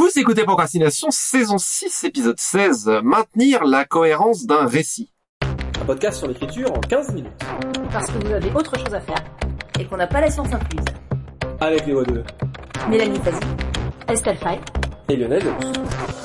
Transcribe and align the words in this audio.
Vous 0.00 0.18
écoutez 0.18 0.44
Procrastination, 0.44 1.08
saison 1.10 1.58
6, 1.58 2.04
épisode 2.04 2.40
16, 2.40 2.90
maintenir 3.04 3.64
la 3.64 3.84
cohérence 3.84 4.46
d'un 4.46 4.64
récit. 4.64 5.12
Un 5.42 5.84
podcast 5.84 6.16
sur 6.20 6.26
l'écriture 6.26 6.72
en 6.72 6.80
15 6.80 7.12
minutes. 7.12 7.30
Parce 7.92 8.06
que 8.06 8.26
vous 8.26 8.32
avez 8.32 8.50
autre 8.52 8.78
chose 8.78 8.94
à 8.94 9.00
faire 9.02 9.22
et 9.78 9.84
qu'on 9.84 9.98
n'a 9.98 10.06
pas 10.06 10.22
la 10.22 10.30
science 10.30 10.50
incluse. 10.54 10.86
Avec 11.60 11.84
les 11.84 11.92
voix 11.92 12.04
de 12.04 12.24
Mélanie 12.88 13.18
Fazi, 13.18 13.40
Estelle 14.08 14.38
Fay, 14.38 14.58
et 15.10 15.16
Lionel 15.16 15.42
Delous. 15.42 16.19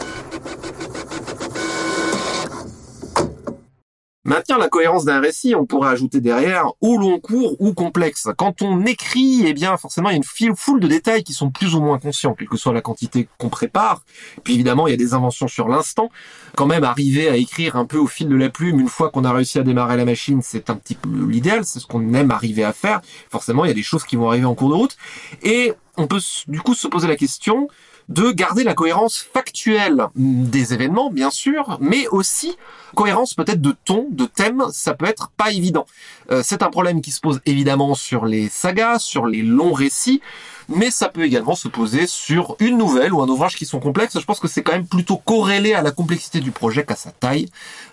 Maintenir 4.27 4.57
la 4.57 4.69
cohérence 4.69 5.05
d'un 5.05 5.19
récit, 5.19 5.53
on 5.53 5.67
pourrait 5.67 5.91
ajouter 5.91 6.19
derrière 6.19 6.71
ou 6.81 6.97
long 6.97 7.19
cours 7.19 7.55
ou 7.59 7.75
complexe. 7.75 8.27
Quand 8.35 8.63
on 8.63 8.83
écrit, 8.83 9.43
eh 9.45 9.53
bien 9.53 9.77
forcément 9.77 10.09
il 10.09 10.13
y 10.13 10.15
a 10.15 10.47
une 10.47 10.55
foule 10.55 10.79
de 10.79 10.87
détails 10.87 11.23
qui 11.23 11.33
sont 11.33 11.51
plus 11.51 11.75
ou 11.75 11.79
moins 11.79 11.99
conscients, 11.99 12.33
quelle 12.33 12.47
que 12.47 12.57
soit 12.57 12.73
la 12.73 12.81
quantité 12.81 13.27
qu'on 13.37 13.49
prépare. 13.49 14.01
Puis 14.43 14.55
évidemment 14.55 14.87
il 14.87 14.91
y 14.91 14.93
a 14.95 14.97
des 14.97 15.13
inventions 15.13 15.47
sur 15.47 15.67
l'instant. 15.67 16.09
Quand 16.55 16.65
même 16.65 16.83
arriver 16.83 17.29
à 17.29 17.35
écrire 17.35 17.75
un 17.75 17.85
peu 17.85 17.99
au 17.99 18.07
fil 18.07 18.27
de 18.27 18.35
la 18.35 18.49
plume 18.49 18.79
une 18.79 18.89
fois 18.89 19.11
qu'on 19.11 19.25
a 19.25 19.31
réussi 19.31 19.59
à 19.59 19.63
démarrer 19.63 19.95
la 19.95 20.05
machine, 20.05 20.41
c'est 20.41 20.71
un 20.71 20.75
petit 20.75 20.95
peu 20.95 21.07
l'idéal, 21.29 21.63
c'est 21.63 21.79
ce 21.79 21.85
qu'on 21.85 22.15
aime 22.15 22.31
arriver 22.31 22.63
à 22.63 22.73
faire. 22.73 23.01
Forcément 23.29 23.63
il 23.63 23.67
y 23.67 23.71
a 23.71 23.75
des 23.75 23.83
choses 23.83 24.05
qui 24.05 24.15
vont 24.15 24.29
arriver 24.29 24.45
en 24.45 24.55
cours 24.55 24.69
de 24.69 24.75
route. 24.75 24.97
Et 25.43 25.73
on 25.97 26.07
peut 26.07 26.21
du 26.47 26.61
coup 26.61 26.73
se 26.73 26.87
poser 26.87 27.07
la 27.07 27.15
question 27.15 27.67
de 28.09 28.31
garder 28.31 28.63
la 28.63 28.73
cohérence 28.73 29.17
factuelle 29.33 30.07
des 30.15 30.73
événements, 30.73 31.09
bien 31.09 31.31
sûr, 31.31 31.77
mais 31.81 32.07
aussi 32.07 32.55
cohérence 32.95 33.33
peut-être 33.33 33.61
de 33.61 33.75
ton, 33.83 34.07
de 34.09 34.25
thème, 34.25 34.63
ça 34.71 34.93
peut 34.93 35.05
être 35.05 35.29
pas 35.37 35.51
évident. 35.51 35.85
Euh, 36.31 36.41
c'est 36.43 36.63
un 36.63 36.69
problème 36.69 37.01
qui 37.01 37.11
se 37.11 37.19
pose 37.19 37.41
évidemment 37.45 37.93
sur 37.93 38.25
les 38.25 38.47
sagas, 38.47 38.99
sur 38.99 39.27
les 39.27 39.41
longs 39.41 39.73
récits, 39.73 40.21
mais 40.69 40.89
ça 40.89 41.09
peut 41.09 41.23
également 41.23 41.55
se 41.55 41.67
poser 41.67 42.07
sur 42.07 42.55
une 42.59 42.77
nouvelle 42.77 43.13
ou 43.13 43.21
un 43.21 43.27
ouvrage 43.27 43.55
qui 43.55 43.65
sont 43.65 43.79
complexes. 43.79 44.17
Je 44.19 44.25
pense 44.25 44.39
que 44.39 44.47
c'est 44.47 44.63
quand 44.63 44.71
même 44.71 44.87
plutôt 44.87 45.17
corrélé 45.17 45.73
à 45.73 45.81
la 45.81 45.91
complexité 45.91 46.39
du 46.39 46.51
projet 46.51 46.85
qu'à 46.85 46.95
sa 46.95 47.11
taille. 47.11 47.49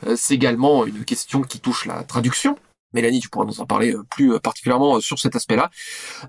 Euh, 0.07 0.15
c'est 0.17 0.35
également 0.35 0.87
une 0.87 1.05
question 1.05 1.43
qui 1.43 1.59
touche 1.59 1.85
la 1.85 2.05
traduction. 2.05 2.57
Mélanie, 2.95 3.21
tu 3.21 3.29
pourras 3.29 3.47
nous 3.47 3.61
en 3.61 3.67
parler 3.67 3.95
euh, 3.95 4.05
plus 4.11 4.39
particulièrement 4.41 5.01
sur 5.01 5.19
cet 5.19 5.37
aspect-là. 5.37 5.71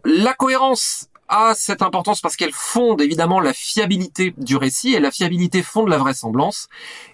La 0.03 0.33
cohérence 0.33 1.09
a 1.27 1.53
cette 1.55 1.81
importance 1.81 2.21
parce 2.21 2.35
qu'elle 2.35 2.53
fonde 2.53 3.01
évidemment 3.01 3.39
la 3.39 3.53
fiabilité 3.53 4.33
du 4.37 4.55
récit 4.55 4.93
et 4.93 4.99
la 4.99 5.11
fiabilité 5.11 5.63
fonde 5.63 5.89
la 5.89 5.97
vraisemblance. 5.97 6.67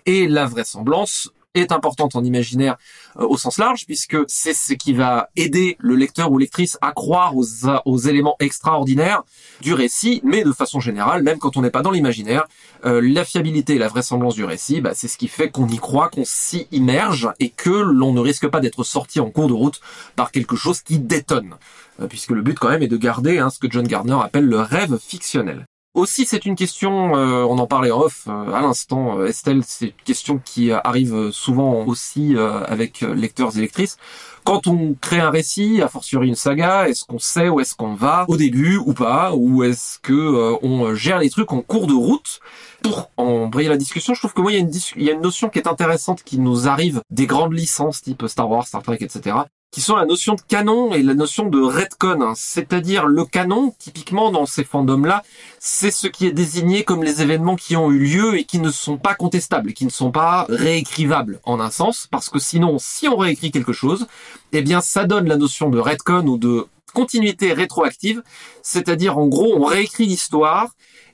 Et 0.06 0.28
la 0.28 0.46
vraisemblance 0.46 1.32
est 1.56 1.72
importante 1.72 2.16
en 2.16 2.24
imaginaire 2.24 2.78
euh, 3.18 3.26
au 3.28 3.38
sens 3.38 3.58
large 3.58 3.86
puisque 3.86 4.18
c'est 4.28 4.54
ce 4.54 4.74
qui 4.74 4.94
va 4.94 5.30
aider 5.36 5.78
le 5.80 5.96
lecteur 5.96 6.32
ou 6.32 6.38
lectrice 6.38 6.78
à 6.82 6.92
croire 6.92 7.36
aux, 7.36 7.46
aux 7.86 7.98
éléments 7.98 8.36
extraordinaires 8.40 9.24
du 9.62 9.74
récit, 9.74 10.22
mais 10.24 10.44
de 10.44 10.52
façon 10.52 10.80
générale, 10.80 11.24
même 11.24 11.40
quand 11.40 11.58
on 11.58 11.62
n'est 11.62 11.72
pas 11.72 11.82
dans 11.82 11.92
l'imaginaire, 11.92 12.46
euh, 12.86 13.02
la 13.02 13.26
fiabilité 13.26 13.76
et 13.76 13.80
la 13.80 13.88
vraisemblance 13.88 14.36
du 14.36 14.46
récit, 14.46 14.82
bah, 14.82 14.92
c'est 14.94 15.08
ce 15.08 15.18
qui 15.18 15.28
fait 15.28 15.50
qu'on 15.50 15.68
y 15.68 15.78
croit, 15.78 16.10
qu'on 16.10 16.26
s'y 16.26 16.68
immerge 16.72 17.30
et 17.40 17.50
que 17.50 17.70
l'on 17.70 18.14
ne 18.14 18.20
risque 18.20 18.48
pas 18.48 18.60
d'être 18.60 18.84
sorti 18.84 19.20
en 19.20 19.32
cours 19.32 19.48
de 19.48 19.54
route 19.54 19.82
par 20.16 20.32
quelque 20.32 20.56
chose 20.56 20.82
qui 20.82 21.00
détonne. 21.00 21.56
Euh, 22.00 22.08
puisque 22.08 22.32
le 22.32 22.42
but 22.42 22.58
quand 22.58 22.70
même 22.70 22.84
est 22.84 22.88
de 22.88 22.98
garder 22.98 23.40
hein, 23.40 23.50
ce 23.50 23.60
que 23.60 23.70
John 23.70 23.88
Gardner 23.88 24.18
appelle 24.22 24.46
le 24.46 24.62
rêve 24.62 24.98
fictionnel. 25.00 25.66
Aussi, 25.96 26.26
c'est 26.26 26.46
une 26.46 26.56
question, 26.56 27.16
euh, 27.18 27.44
on 27.44 27.58
en 27.58 27.66
parlait 27.66 27.90
off 27.90 28.26
euh, 28.28 28.54
à 28.54 28.62
l'instant, 28.62 29.26
Estelle, 29.26 29.64
c'est 29.66 29.88
une 29.88 30.04
question 30.06 30.40
qui 30.44 30.72
arrive 30.72 31.32
souvent 31.32 31.84
aussi 31.86 32.36
avec 32.38 33.02
lecteurs 33.02 33.58
et 33.58 33.62
lectrices. 33.62 33.98
Quand 34.44 34.68
on 34.68 34.94
crée 34.94 35.20
un 35.20 35.32
récit, 35.32 35.82
a 35.82 35.90
fortiori 35.90 36.28
une 36.28 36.36
saga, 36.36 36.88
est-ce 36.88 37.06
qu'on 37.06 37.20
sait 37.20 37.50
où 37.50 37.60
est-ce 37.60 37.76
qu'on 37.76 37.96
va 37.96 38.26
au 38.28 38.38
début 38.38 38.78
ou 38.78 38.94
pas, 38.94 39.34
ou 39.34 39.64
est-ce 39.64 40.00
que 40.00 40.58
on 40.62 40.94
gère 40.96 41.20
les 41.20 41.30
trucs 41.30 41.52
en 41.52 41.62
cours 41.62 41.88
de 41.88 41.94
route? 41.94 42.40
Pour 42.84 43.10
embrayer 43.18 43.68
la 43.68 43.78
discussion, 43.78 44.14
je 44.14 44.20
trouve 44.20 44.34
que 44.34 44.42
moi 44.42 44.52
il 44.52 44.56
y 44.56 44.58
a 44.58 44.62
une, 44.62 44.72
il 44.96 45.04
y 45.04 45.10
a 45.10 45.14
une 45.14 45.22
notion 45.22 45.50
qui 45.50 45.60
est 45.60 45.68
intéressante 45.68 46.24
qui 46.24 46.40
nous 46.40 46.68
arrive 46.68 47.02
des 47.10 47.26
grandes 47.26 47.54
licences 47.54 48.02
type 48.02 48.26
Star 48.28 48.50
Wars, 48.50 48.66
Star 48.66 48.84
Trek, 48.84 49.00
etc 49.02 49.38
qui 49.72 49.82
sont 49.82 49.96
la 49.96 50.06
notion 50.06 50.34
de 50.34 50.42
canon 50.42 50.94
et 50.94 51.04
la 51.04 51.14
notion 51.14 51.46
de 51.46 51.62
retcon, 51.62 52.22
hein. 52.22 52.34
c'est-à-dire 52.36 53.06
le 53.06 53.24
canon, 53.24 53.76
typiquement 53.78 54.32
dans 54.32 54.46
ces 54.46 54.64
fandoms-là, 54.64 55.24
c'est 55.60 55.92
ce 55.92 56.08
qui 56.08 56.26
est 56.26 56.32
désigné 56.32 56.84
comme 56.84 57.04
les 57.04 57.22
événements 57.22 57.56
qui 57.56 57.76
ont 57.76 57.92
eu 57.92 58.00
lieu 58.00 58.38
et 58.38 58.46
qui 58.46 58.60
ne 58.60 58.72
sont 58.72 58.98
pas 58.98 59.14
contestables, 59.14 59.74
qui 59.74 59.86
ne 59.86 59.92
sont 59.92 60.12
pas 60.12 60.48
réécrivables 60.50 61.40
en 61.44 61.60
un 61.60 61.70
sens, 61.70 62.08
parce 62.10 62.30
que 62.30 62.40
sinon, 62.40 62.78
si 62.80 63.08
on 63.08 63.18
réécrit 63.18 63.52
quelque 63.52 63.74
chose, 63.74 64.08
eh 64.54 64.62
bien 64.64 64.82
ça 64.82 65.06
donne 65.06 65.28
la 65.28 65.38
notion 65.38 65.70
de 65.70 65.80
retcon 65.80 66.26
ou 66.26 66.38
de 66.38 66.66
continuité 66.94 67.54
rétroactive, 67.54 68.24
c'est-à-dire 68.64 69.20
en 69.20 69.28
gros 69.28 69.56
on 69.56 69.66
réécrit 69.66 70.08
l'histoire 70.08 70.70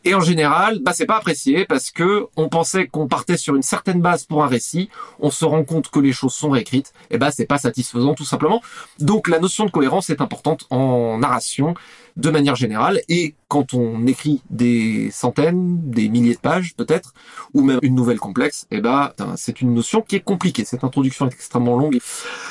et 0.06 0.14
en 0.14 0.22
général, 0.22 0.80
bah, 0.84 0.92
c'est 0.94 1.08
pas 1.08 1.18
apprécié 1.18 1.66
parce 1.66 1.90
que 1.90 2.28
on 2.38 2.48
pensait 2.48 2.86
qu'on 2.86 3.08
partait 3.08 3.38
sur 3.38 3.56
une 3.56 3.64
certaine 3.64 4.02
base 4.02 4.26
pour 4.26 4.44
un 4.44 4.48
récit. 4.48 4.90
On 5.20 5.32
se 5.32 5.46
rend 5.46 5.64
compte 5.64 5.90
que 5.90 6.00
les 6.00 6.14
choses 6.14 6.34
sont 6.34 6.52
réécrites. 6.52 6.94
Et 7.10 7.18
bah, 7.18 7.32
c'est 7.32 7.48
pas 7.48 7.58
satisfaisant 7.58 8.14
tout 8.14 8.24
simplement. 8.24 8.62
Donc, 9.00 9.28
la 9.28 9.40
notion 9.40 9.66
de 9.66 9.72
cohérence 9.72 10.12
est 10.12 10.22
importante 10.22 10.68
en 10.70 11.18
narration 11.18 11.74
de 12.18 12.30
manière 12.30 12.56
générale. 12.56 13.02
Et 13.10 13.36
quand 13.48 13.74
on 13.74 14.06
écrit 14.08 14.42
des 14.50 15.10
centaines, 15.12 15.90
des 15.90 16.08
milliers 16.08 16.36
de 16.36 16.40
pages 16.40 16.76
peut-être, 16.76 17.14
ou 17.54 17.62
même 17.62 17.80
une 17.82 17.96
nouvelle 17.96 18.20
complexe, 18.20 18.68
eh 18.72 18.82
ben, 18.82 19.12
c'est 19.36 19.62
une 19.62 19.74
notion 19.74 20.02
qui 20.02 20.16
est 20.16 20.22
compliquée. 20.22 20.66
Cette 20.66 20.84
introduction 20.84 21.26
est 21.28 21.34
extrêmement 21.34 21.78
longue. 21.78 22.00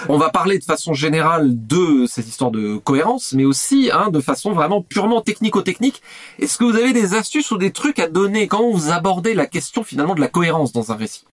On 0.09 0.19
va 0.19 0.31
parler 0.31 0.59
de 0.59 0.65
façon 0.65 0.93
générale 0.93 1.67
de 1.67 2.07
cette 2.07 2.29
histoire 2.29 2.51
de 2.51 2.77
cohérence, 2.77 3.33
mais 3.33 3.45
aussi 3.45 3.91
hein, 3.93 4.11
de 4.11 4.21
façon 4.21 4.53
vraiment 4.53 4.83
purement 4.83 5.21
technico-technique. 5.21 6.03
Est-ce 6.39 6.59
que 6.59 6.65
vous 6.65 6.77
avez 6.77 6.93
des 6.93 7.15
astuces 7.15 7.44
ou 7.51 7.59
des 7.59 7.73
trucs 7.73 7.99
à 7.99 8.09
donner? 8.09 8.49
Quand 8.49 8.71
vous 8.71 8.91
abordez 8.91 9.35
la 9.35 9.47
question 9.47 9.83
finalement 9.83 10.15
de 10.15 10.21
la 10.21 10.29
cohérence 10.29 10.73
dans 10.73 10.93
un 10.93 10.97
récit? 10.97 11.25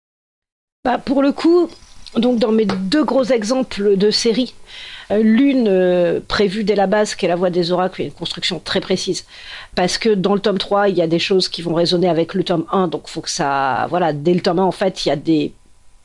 Bah, 0.85 0.99
Pour 0.99 1.23
le 1.23 1.33
coup, 1.33 1.69
donc 2.17 2.39
dans 2.39 2.53
mes 2.53 2.67
deux 2.67 3.05
gros 3.05 3.25
exemples 3.25 3.97
de 3.97 4.11
séries, 4.11 4.55
euh, 5.11 5.23
l'une 5.23 5.69
euh, 5.69 6.21
prévue 6.27 6.65
dès 6.65 6.75
la 6.75 6.87
base, 6.87 7.15
qui 7.15 7.27
est 7.27 7.29
la 7.29 7.37
voix 7.37 7.51
des 7.51 7.73
oracles, 7.73 8.03
une 8.03 8.13
construction 8.13 8.61
très 8.61 8.81
précise. 8.81 9.27
Parce 9.75 9.99
que 9.99 10.11
dans 10.11 10.35
le 10.35 10.41
tome 10.41 10.59
3, 10.59 10.89
il 10.89 10.97
y 10.97 11.03
a 11.03 11.07
des 11.07 11.19
choses 11.19 11.49
qui 11.49 11.63
vont 11.63 11.75
résonner 11.75 12.09
avec 12.09 12.35
le 12.35 12.45
tome 12.45 12.67
1, 12.73 12.89
donc 12.89 13.09
faut 13.09 13.21
que 13.21 13.31
ça... 13.31 13.87
Voilà, 13.91 14.13
dès 14.13 14.35
le 14.35 14.41
tome 14.41 14.59
1, 14.59 14.63
en 14.63 14.73
fait, 14.73 15.05
il 15.05 15.09
y 15.09 15.13
a 15.13 15.17
des 15.17 15.53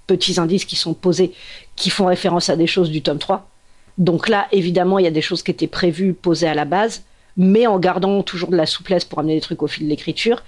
petits 0.08 0.40
indices 0.40 0.66
qui 0.66 0.76
sont 0.76 0.94
posés 0.94 1.34
qui 1.76 1.90
font 1.90 2.06
référence 2.06 2.50
à 2.50 2.56
des 2.56 2.68
choses 2.68 2.90
du 2.90 3.02
tome 3.02 3.20
3. 3.20 3.50
Donc 3.98 4.28
là, 4.28 4.48
évidemment, 4.52 5.00
il 5.00 5.06
y 5.06 5.08
a 5.08 5.12
des 5.12 5.22
choses 5.22 5.42
qui 5.42 5.52
étaient 5.52 5.68
prévues, 5.68 6.14
posées 6.14 6.48
à 6.48 6.54
la 6.54 6.66
base, 6.66 7.04
mais 7.38 7.68
en 7.68 7.80
gardant 7.80 8.24
toujours 8.24 8.50
de 8.50 8.58
la 8.58 8.66
souplesse 8.66 9.06
pour 9.06 9.20
amener 9.20 9.36
des 9.36 9.42
trucs 9.42 9.62
au 9.64 9.68
fil 9.68 9.86
de 9.86 9.90
l'écriture. 9.90 10.44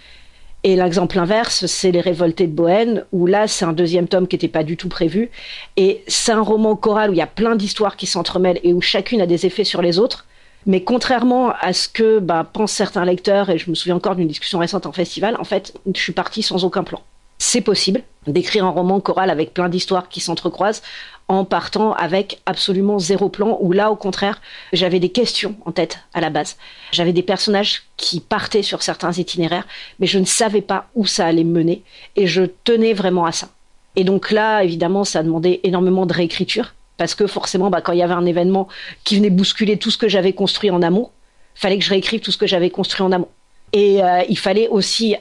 Et 0.64 0.76
l'exemple 0.76 1.20
inverse, 1.20 1.66
c'est 1.68 1.92
Les 1.92 2.02
Révoltés 2.02 2.48
de 2.48 2.52
Bohème, 2.52 3.04
où 3.12 3.26
là, 3.26 3.48
c'est 3.48 3.66
un 3.66 3.74
deuxième 3.74 4.08
tome 4.08 4.28
qui 4.28 4.36
n'était 4.36 4.48
pas 4.48 4.64
du 4.64 4.76
tout 4.76 4.90
prévu. 4.90 5.30
Et 5.78 6.04
c'est 6.08 6.32
un 6.32 6.42
roman 6.42 6.76
choral 6.76 7.12
où 7.12 7.14
il 7.14 7.18
y 7.18 7.22
a 7.22 7.28
plein 7.28 7.56
d'histoires 7.56 7.96
qui 7.96 8.08
s'entremêlent 8.08 8.60
et 8.64 8.74
où 8.74 8.82
chacune 8.82 9.22
a 9.22 9.28
des 9.28 9.46
effets 9.46 9.64
sur 9.64 9.82
les 9.82 10.00
autres. 10.00 10.26
Mais 10.66 10.84
contrairement 10.84 11.54
à 11.62 11.72
ce 11.74 11.88
que 11.88 12.20
bah, 12.20 12.50
pensent 12.52 12.74
certains 12.74 13.06
lecteurs, 13.06 13.50
et 13.50 13.58
je 13.58 13.70
me 13.70 13.76
souviens 13.76 13.96
encore 13.96 14.16
d'une 14.16 14.28
discussion 14.28 14.60
récente 14.60 14.86
en 14.86 14.92
festival, 14.92 15.38
en 15.40 15.46
fait, 15.46 15.74
je 15.94 16.02
suis 16.02 16.12
partie 16.12 16.44
sans 16.44 16.66
aucun 16.66 16.84
plan. 16.84 17.02
C'est 17.38 17.62
possible 17.62 18.04
d'écrire 18.26 18.66
un 18.66 18.70
roman 18.70 19.00
choral 19.00 19.30
avec 19.30 19.54
plein 19.54 19.70
d'histoires 19.70 20.10
qui 20.10 20.20
s'entrecroisent 20.20 20.82
en 21.30 21.44
partant 21.46 21.94
avec 21.94 22.42
absolument 22.46 23.00
zéro 23.00 23.30
plan, 23.30 23.58
où 23.62 23.72
là, 23.74 23.92
au 23.92 23.96
contraire, 23.96 24.42
j'avais 24.72 25.00
des 25.00 25.10
questions 25.10 25.56
en 25.66 25.72
tête 25.72 26.00
à 26.14 26.22
la 26.22 26.30
base. 26.30 26.58
J'avais 26.92 27.14
des 27.14 27.24
personnages 27.24 27.84
qui 27.98 28.22
partaient 28.22 28.64
sur 28.64 28.82
certains 28.82 29.12
itinéraires, 29.12 29.68
mais 30.00 30.08
je 30.08 30.20
ne 30.20 30.26
savais 30.26 30.62
pas 30.62 30.88
où 30.96 31.06
ça 31.06 31.26
allait 31.26 31.44
me 31.44 31.52
mener, 31.52 31.84
et 32.16 32.28
je 32.28 32.44
tenais 32.64 32.94
vraiment 32.94 33.26
à 33.26 33.34
ça. 33.34 33.50
Et 33.98 34.04
donc 34.04 34.32
là, 34.32 34.64
évidemment, 34.64 35.04
ça 35.04 35.20
a 35.20 35.24
demandé 35.24 35.60
énormément 35.64 36.06
de 36.06 36.14
réécriture, 36.14 36.74
parce 36.96 37.14
que 37.14 37.28
forcément, 37.28 37.70
bah, 37.70 37.82
quand 37.82 37.92
il 37.92 38.00
y 38.00 38.04
avait 38.04 38.14
un 38.14 38.26
événement 38.26 38.70
qui 39.04 39.18
venait 39.18 39.30
bousculer 39.30 39.78
tout 39.78 39.92
ce 39.92 39.98
que 39.98 40.08
j'avais 40.08 40.34
construit 40.34 40.72
en 40.72 40.82
amont, 40.82 41.12
fallait 41.56 41.78
que 41.78 41.84
je 41.84 41.90
réécrive 41.90 42.22
tout 42.22 42.32
ce 42.32 42.38
que 42.38 42.48
j'avais 42.48 42.70
construit 42.70 43.06
en 43.06 43.12
amont. 43.12 43.30
Et 43.74 44.02
euh, 44.02 44.24
il 44.30 44.38
fallait 44.38 44.70
aussi 44.70 45.16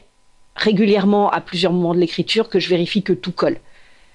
régulièrement, 0.56 1.30
à 1.30 1.40
plusieurs 1.40 1.72
moments 1.72 1.94
de 1.94 2.00
l'écriture, 2.00 2.48
que 2.48 2.58
je 2.58 2.68
vérifie 2.68 3.02
que 3.02 3.12
tout 3.12 3.32
colle. 3.32 3.58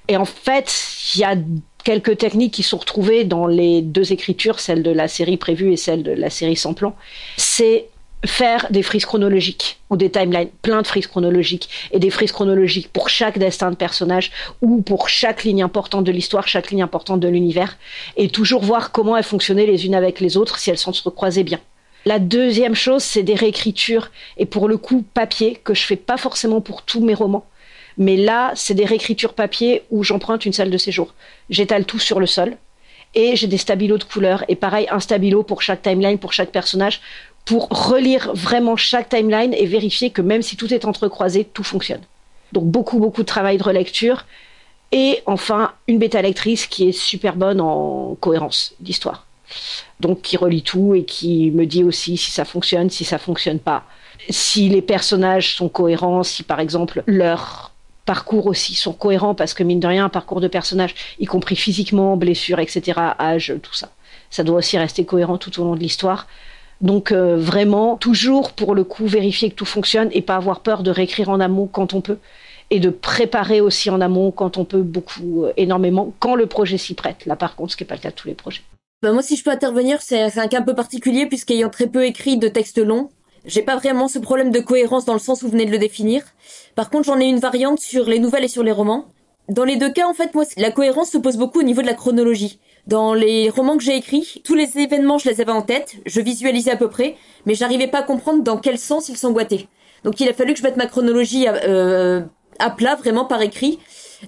Et 0.07 0.17
en 0.17 0.25
fait, 0.25 0.73
il 1.15 1.21
y 1.21 1.23
a 1.23 1.35
quelques 1.83 2.17
techniques 2.17 2.53
qui 2.53 2.63
sont 2.63 2.77
retrouvées 2.77 3.23
dans 3.23 3.47
les 3.47 3.81
deux 3.81 4.11
écritures, 4.11 4.59
celle 4.59 4.83
de 4.83 4.91
la 4.91 5.07
série 5.07 5.37
prévue 5.37 5.71
et 5.73 5.77
celle 5.77 6.03
de 6.03 6.11
la 6.11 6.29
série 6.29 6.55
sans 6.55 6.73
plan. 6.73 6.95
C'est 7.37 7.87
faire 8.25 8.67
des 8.69 8.83
frises 8.83 9.05
chronologiques 9.05 9.79
ou 9.89 9.97
des 9.97 10.11
timelines, 10.11 10.49
plein 10.61 10.81
de 10.81 10.87
frises 10.87 11.07
chronologiques 11.07 11.69
et 11.91 11.99
des 11.99 12.09
frises 12.09 12.31
chronologiques 12.31 12.91
pour 12.91 13.09
chaque 13.09 13.39
destin 13.39 13.71
de 13.71 13.75
personnage 13.75 14.31
ou 14.61 14.81
pour 14.81 15.09
chaque 15.09 15.43
ligne 15.43 15.63
importante 15.63 16.03
de 16.03 16.11
l'histoire, 16.11 16.47
chaque 16.47 16.69
ligne 16.69 16.83
importante 16.83 17.19
de 17.19 17.27
l'univers 17.27 17.77
et 18.17 18.27
toujours 18.29 18.61
voir 18.61 18.91
comment 18.91 19.17
elles 19.17 19.23
fonctionnaient 19.23 19.65
les 19.65 19.85
unes 19.85 19.95
avec 19.95 20.19
les 20.19 20.37
autres 20.37 20.59
si 20.59 20.69
elles 20.69 20.77
s'entrecroisaient 20.77 21.43
bien. 21.43 21.59
La 22.05 22.19
deuxième 22.19 22.75
chose, 22.75 23.03
c'est 23.03 23.23
des 23.23 23.35
réécritures 23.35 24.09
et 24.37 24.45
pour 24.45 24.67
le 24.67 24.77
coup 24.77 25.03
papier 25.13 25.59
que 25.63 25.73
je 25.73 25.83
fais 25.83 25.95
pas 25.95 26.17
forcément 26.17 26.61
pour 26.61 26.81
tous 26.83 27.01
mes 27.01 27.13
romans 27.13 27.45
mais 27.97 28.17
là, 28.17 28.51
c'est 28.55 28.73
des 28.73 28.85
réécritures 28.85 29.33
papier 29.33 29.83
où 29.91 30.03
j'emprunte 30.03 30.45
une 30.45 30.53
salle 30.53 30.69
de 30.69 30.77
séjour. 30.77 31.13
J'étale 31.49 31.85
tout 31.85 31.99
sur 31.99 32.19
le 32.19 32.25
sol 32.25 32.57
et 33.13 33.35
j'ai 33.35 33.47
des 33.47 33.57
stabilos 33.57 33.97
de 33.97 34.03
couleur. 34.03 34.43
Et 34.47 34.55
pareil, 34.55 34.87
un 34.89 34.99
stabilo 34.99 35.43
pour 35.43 35.61
chaque 35.61 35.81
timeline, 35.81 36.17
pour 36.17 36.33
chaque 36.33 36.51
personnage, 36.51 37.01
pour 37.45 37.67
relire 37.69 38.31
vraiment 38.33 38.75
chaque 38.75 39.09
timeline 39.09 39.53
et 39.53 39.65
vérifier 39.65 40.11
que 40.11 40.21
même 40.21 40.41
si 40.41 40.55
tout 40.55 40.73
est 40.73 40.85
entrecroisé, 40.85 41.43
tout 41.43 41.63
fonctionne. 41.63 42.01
Donc 42.53 42.65
beaucoup, 42.65 42.99
beaucoup 42.99 43.21
de 43.21 43.27
travail 43.27 43.57
de 43.57 43.63
relecture. 43.63 44.25
Et 44.91 45.21
enfin, 45.25 45.71
une 45.87 45.99
bêta 45.99 46.21
lectrice 46.21 46.67
qui 46.67 46.89
est 46.89 46.91
super 46.91 47.35
bonne 47.35 47.61
en 47.61 48.15
cohérence 48.19 48.73
d'histoire. 48.79 49.25
Donc 49.99 50.21
qui 50.21 50.37
relit 50.37 50.63
tout 50.63 50.95
et 50.95 51.03
qui 51.03 51.51
me 51.51 51.65
dit 51.65 51.83
aussi 51.83 52.17
si 52.17 52.31
ça 52.31 52.45
fonctionne, 52.45 52.89
si 52.89 53.03
ça 53.03 53.17
fonctionne 53.17 53.59
pas. 53.59 53.83
Si 54.29 54.69
les 54.69 54.81
personnages 54.81 55.55
sont 55.55 55.69
cohérents, 55.69 56.23
si 56.23 56.43
par 56.43 56.59
exemple 56.59 57.03
leur 57.07 57.71
parcours 58.05 58.47
aussi 58.47 58.75
sont 58.75 58.93
cohérents, 58.93 59.35
parce 59.35 59.53
que 59.53 59.63
mine 59.63 59.79
de 59.79 59.87
rien, 59.87 60.05
un 60.05 60.09
parcours 60.09 60.41
de 60.41 60.47
personnage, 60.47 60.95
y 61.19 61.25
compris 61.25 61.55
physiquement, 61.55 62.17
blessures, 62.17 62.59
etc., 62.59 62.99
âge, 63.19 63.53
tout 63.61 63.73
ça, 63.73 63.89
ça 64.29 64.43
doit 64.43 64.57
aussi 64.57 64.77
rester 64.77 65.05
cohérent 65.05 65.37
tout 65.37 65.61
au 65.61 65.63
long 65.63 65.75
de 65.75 65.79
l'histoire. 65.79 66.27
Donc 66.81 67.11
euh, 67.11 67.37
vraiment, 67.37 67.95
toujours 67.95 68.53
pour 68.53 68.73
le 68.73 68.83
coup, 68.83 69.05
vérifier 69.05 69.51
que 69.51 69.55
tout 69.55 69.65
fonctionne 69.65 70.09
et 70.13 70.21
pas 70.21 70.35
avoir 70.35 70.61
peur 70.61 70.81
de 70.83 70.91
réécrire 70.91 71.29
en 71.29 71.39
amont 71.39 71.67
quand 71.67 71.93
on 71.93 72.01
peut 72.01 72.17
et 72.71 72.79
de 72.79 72.89
préparer 72.89 73.61
aussi 73.61 73.89
en 73.89 74.01
amont 74.01 74.31
quand 74.31 74.57
on 74.57 74.65
peut 74.65 74.81
beaucoup, 74.81 75.43
euh, 75.43 75.53
énormément, 75.57 76.13
quand 76.19 76.35
le 76.35 76.47
projet 76.47 76.77
s'y 76.77 76.95
prête. 76.95 77.25
Là 77.25 77.35
par 77.35 77.55
contre, 77.55 77.71
ce 77.71 77.77
qui 77.77 77.83
n'est 77.83 77.87
pas 77.87 77.95
le 77.95 78.01
cas 78.01 78.09
de 78.09 78.15
tous 78.15 78.27
les 78.27 78.33
projets. 78.33 78.61
Bah 79.01 79.11
moi, 79.13 79.23
si 79.23 79.35
je 79.35 79.43
peux 79.43 79.49
intervenir, 79.49 79.99
c'est 79.99 80.37
un 80.37 80.47
cas 80.47 80.59
un 80.59 80.61
peu 80.61 80.75
particulier 80.75 81.25
puisqu'ayant 81.25 81.71
très 81.71 81.87
peu 81.87 82.05
écrit 82.05 82.37
de 82.37 82.47
textes 82.47 82.77
longs, 82.77 83.09
j'ai 83.45 83.63
pas 83.63 83.75
vraiment 83.75 84.07
ce 84.07 84.19
problème 84.19 84.51
de 84.51 84.59
cohérence 84.59 85.05
dans 85.05 85.13
le 85.13 85.19
sens 85.19 85.41
où 85.41 85.47
vous 85.47 85.53
venez 85.53 85.65
de 85.65 85.71
le 85.71 85.79
définir. 85.79 86.21
Par 86.75 86.91
contre, 86.91 87.05
j'en 87.05 87.19
ai 87.19 87.25
une 87.25 87.39
variante 87.39 87.79
sur 87.79 88.05
les 88.05 88.19
nouvelles 88.19 88.43
et 88.43 88.47
sur 88.47 88.61
les 88.61 88.71
romans. 88.71 89.07
Dans 89.49 89.63
les 89.63 89.75
deux 89.75 89.91
cas, 89.91 90.07
en 90.07 90.13
fait, 90.13 90.35
moi, 90.35 90.43
la 90.55 90.69
cohérence 90.69 91.09
se 91.09 91.17
pose 91.17 91.37
beaucoup 91.37 91.61
au 91.61 91.63
niveau 91.63 91.81
de 91.81 91.87
la 91.87 91.95
chronologie. 91.95 92.59
Dans 92.85 93.15
les 93.15 93.49
romans 93.49 93.75
que 93.75 93.83
j'ai 93.83 93.95
écrits, 93.95 94.39
tous 94.43 94.53
les 94.53 94.77
événements, 94.77 95.17
je 95.17 95.29
les 95.29 95.41
avais 95.41 95.51
en 95.51 95.63
tête, 95.63 95.95
je 96.05 96.21
visualisais 96.21 96.69
à 96.69 96.77
peu 96.77 96.87
près, 96.87 97.15
mais 97.47 97.55
j'arrivais 97.55 97.87
pas 97.87 97.99
à 97.99 98.03
comprendre 98.03 98.43
dans 98.43 98.57
quel 98.57 98.77
sens 98.77 99.09
ils 99.09 99.17
s'emboîtaient. 99.17 99.67
Donc 100.03 100.19
il 100.19 100.29
a 100.29 100.33
fallu 100.33 100.53
que 100.53 100.59
je 100.59 100.63
mette 100.63 100.77
ma 100.77 100.85
chronologie 100.85 101.47
euh, 101.47 102.21
à 102.59 102.69
plat, 102.69 102.95
vraiment 102.95 103.25
par 103.25 103.41
écrit, 103.41 103.79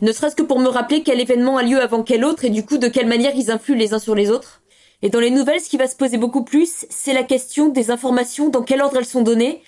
ne 0.01 0.11
serait-ce 0.11 0.35
que 0.35 0.41
pour 0.41 0.59
me 0.59 0.67
rappeler 0.67 1.03
quel 1.03 1.21
événement 1.21 1.57
a 1.57 1.63
lieu 1.63 1.79
avant 1.79 2.01
quel 2.01 2.25
autre 2.25 2.45
et 2.45 2.49
du 2.49 2.65
coup 2.65 2.79
de 2.79 2.87
quelle 2.87 3.07
manière 3.07 3.35
ils 3.35 3.51
influent 3.51 3.77
les 3.77 3.93
uns 3.93 3.99
sur 3.99 4.15
les 4.15 4.31
autres. 4.31 4.62
Et 5.03 5.09
dans 5.09 5.19
les 5.19 5.31
nouvelles, 5.31 5.59
ce 5.59 5.69
qui 5.69 5.75
va 5.75 5.87
se 5.87 5.97
poser 5.97 6.17
beaucoup 6.17 6.45
plus, 6.45 6.85
c'est 6.89 7.13
la 7.13 7.23
question 7.23 7.67
des 7.67 7.91
informations, 7.91 8.47
dans 8.47 8.63
quel 8.63 8.81
ordre 8.81 8.97
elles 8.97 9.05
sont 9.05 9.21
données, 9.21 9.61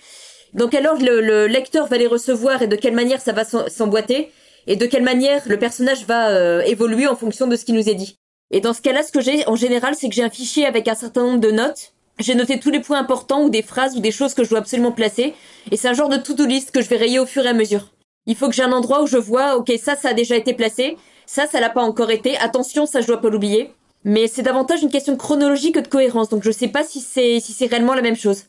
dans 0.53 0.69
quel 0.69 0.87
ordre 0.87 1.05
le, 1.05 1.45
lecteur 1.47 1.87
va 1.87 1.97
les 1.97 2.07
recevoir 2.07 2.61
et 2.61 2.67
de 2.67 2.77
quelle 2.77 2.95
manière 2.95 3.19
ça 3.19 3.33
va 3.33 3.43
s'emboîter, 3.43 4.31
et 4.65 4.77
de 4.77 4.85
quelle 4.85 5.03
manière 5.03 5.43
le 5.45 5.59
personnage 5.59 6.05
va 6.05 6.29
euh, 6.29 6.61
évoluer 6.61 7.05
en 7.05 7.17
fonction 7.17 7.47
de 7.47 7.57
ce 7.57 7.65
qui 7.65 7.73
nous 7.73 7.89
est 7.89 7.95
dit. 7.95 8.17
Et 8.49 8.61
dans 8.61 8.73
ce 8.73 8.81
cas-là, 8.81 9.03
ce 9.03 9.11
que 9.11 9.19
j'ai 9.19 9.45
en 9.47 9.57
général, 9.57 9.93
c'est 9.95 10.07
que 10.07 10.15
j'ai 10.15 10.23
un 10.23 10.29
fichier 10.29 10.65
avec 10.65 10.87
un 10.87 10.95
certain 10.95 11.23
nombre 11.23 11.41
de 11.41 11.51
notes. 11.51 11.93
J'ai 12.17 12.33
noté 12.33 12.57
tous 12.57 12.71
les 12.71 12.79
points 12.79 12.99
importants 12.99 13.43
ou 13.43 13.49
des 13.49 13.61
phrases 13.61 13.97
ou 13.97 13.99
des 13.99 14.11
choses 14.11 14.33
que 14.33 14.45
je 14.45 14.49
dois 14.49 14.59
absolument 14.59 14.93
placer. 14.93 15.33
Et 15.69 15.75
c'est 15.75 15.89
un 15.89 15.93
genre 15.93 16.07
de 16.07 16.17
to-do 16.17 16.45
list 16.45 16.71
que 16.71 16.81
je 16.81 16.87
vais 16.87 16.95
rayer 16.95 17.19
au 17.19 17.25
fur 17.25 17.45
et 17.45 17.49
à 17.49 17.53
mesure. 17.53 17.91
Il 18.25 18.37
faut 18.37 18.47
que 18.47 18.55
j'ai 18.55 18.63
un 18.63 18.71
endroit 18.71 19.03
où 19.03 19.07
je 19.07 19.17
vois, 19.17 19.57
ok, 19.57 19.73
ça, 19.83 19.97
ça 19.97 20.09
a 20.09 20.13
déjà 20.13 20.37
été 20.37 20.53
placé. 20.53 20.95
Ça, 21.25 21.45
ça 21.45 21.59
l'a 21.59 21.69
pas 21.69 21.81
encore 21.81 22.11
été. 22.11 22.37
Attention, 22.37 22.85
ça, 22.85 23.01
je 23.01 23.07
dois 23.07 23.19
pas 23.19 23.29
l'oublier. 23.29 23.73
Mais 24.05 24.27
c'est 24.27 24.43
davantage 24.43 24.83
une 24.83 24.91
question 24.91 25.13
de 25.13 25.17
chronologie 25.17 25.71
que 25.71 25.79
de 25.79 25.87
cohérence. 25.87 26.29
Donc 26.29 26.43
je 26.43 26.51
sais 26.51 26.67
pas 26.67 26.83
si 26.83 27.01
c'est, 27.01 27.39
si 27.39 27.51
c'est 27.51 27.65
réellement 27.65 27.95
la 27.95 28.03
même 28.03 28.15
chose. 28.15 28.43